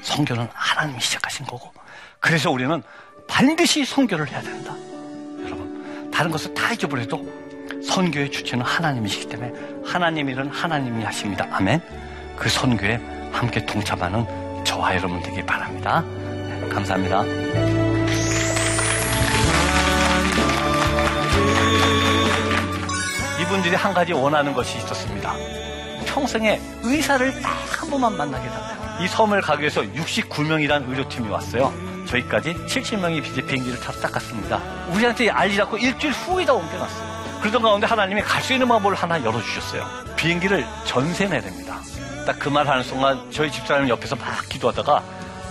선교는 0.07 0.49
하나님이 0.53 1.01
시작하신 1.01 1.47
거고 1.47 1.73
그래서 2.21 2.51
우리는 2.51 2.83
반드시 3.27 3.85
선교를 3.85 4.29
해야 4.31 4.41
된다. 4.41 4.73
여러분 5.45 6.11
다른 6.13 6.31
것을 6.31 6.55
다 6.55 6.73
잊어버려도 6.73 7.83
선교의 7.85 8.31
주체는 8.31 8.65
하나님이시기 8.65 9.29
때문에 9.29 9.53
하나님 9.85 10.29
일은 10.29 10.49
하나님이 10.51 11.05
하십니다. 11.05 11.47
아멘. 11.51 11.81
그 12.37 12.49
선교에 12.49 13.01
함께 13.33 13.65
동참하는 13.67 14.65
저와 14.65 14.95
여러분 14.97 15.21
되길 15.23 15.45
바랍니다. 15.45 16.03
네, 16.03 16.69
감사합니다. 16.69 17.23
이분들이 23.41 23.75
한 23.75 23.93
가지 23.93 24.13
원하는 24.13 24.55
것이 24.55 24.79
있었습니다. 24.79 25.35
평생에 26.07 26.61
의사를 26.83 27.41
딱 27.43 27.67
한 27.87 27.91
번만 27.91 28.17
만나게 28.17 28.49
달라요. 28.49 28.76
이 29.01 29.09
섬을 29.09 29.43
가기 29.43 29.61
위해서 29.63 29.83
69명이라는 29.83 30.89
의료팀이 30.89 31.29
왔어요. 31.29 31.73
저희까지 32.09 32.55
70명이 32.67 33.23
비행기를 33.23 33.81
타서 33.81 34.01
딱 34.01 34.13
갔습니다. 34.13 34.61
우리한테 34.91 35.29
알리지 35.31 35.61
않고 35.63 35.77
일주일 35.79 36.13
후에다 36.13 36.55
옮겨놨어요. 36.55 37.17
그러던 37.41 37.63
가운데 37.63 37.87
하나님이 37.87 38.23
갈 38.23 38.43
수 38.43 38.53
있는 38.53 38.69
방법을 38.69 38.97
하나 38.97 39.23
열어주셨어요. 39.23 39.85
비행기를 40.17 40.65
전세 40.85 41.27
내야 41.27 41.41
됩니다. 41.41 41.81
딱 42.27 42.39
그 42.39 42.49
말 42.51 42.67
하는 42.69 42.83
순간 42.83 43.21
저희 43.31 43.51
집사람 43.53 43.89
옆에서 43.89 44.17
막 44.17 44.49
기도하다가 44.49 45.03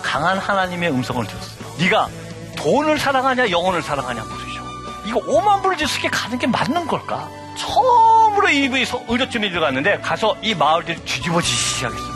강한 0.02 0.38
하나님의 0.38 0.90
음성을 0.90 1.24
들었어요. 1.26 1.74
네가 1.78 2.08
돈을 2.56 2.98
사랑하냐 2.98 3.50
영혼을 3.50 3.82
사랑하냐 3.82 4.22
물으셔. 4.24 4.60
이거 5.06 5.20
5만 5.20 5.62
불을 5.62 5.76
주스게 5.76 6.08
가는 6.08 6.38
게 6.38 6.46
맞는 6.46 6.86
걸까? 6.86 7.28
처음으로 7.56 8.48
이 8.50 8.68
의료팀이 9.08 9.50
들어갔는데 9.50 10.00
가서 10.00 10.36
이 10.42 10.54
마을들이 10.54 11.00
뒤집어지기 11.04 11.54
시작했습니다. 11.56 12.15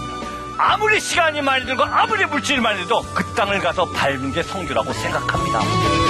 아무리 0.62 1.01
시간이 1.01 1.40
많이 1.40 1.64
들고 1.64 1.83
아무리 1.85 2.27
물질이 2.27 2.61
많이 2.61 2.81
들도 2.81 3.03
그 3.14 3.25
땅을 3.35 3.61
가서 3.61 3.87
밟는 3.87 4.33
게 4.33 4.42
성교라고 4.42 4.92
생각합니다. 4.92 6.10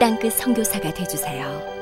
땅끝 0.00 0.32
성교사가 0.32 0.94
되주세요 0.94 1.79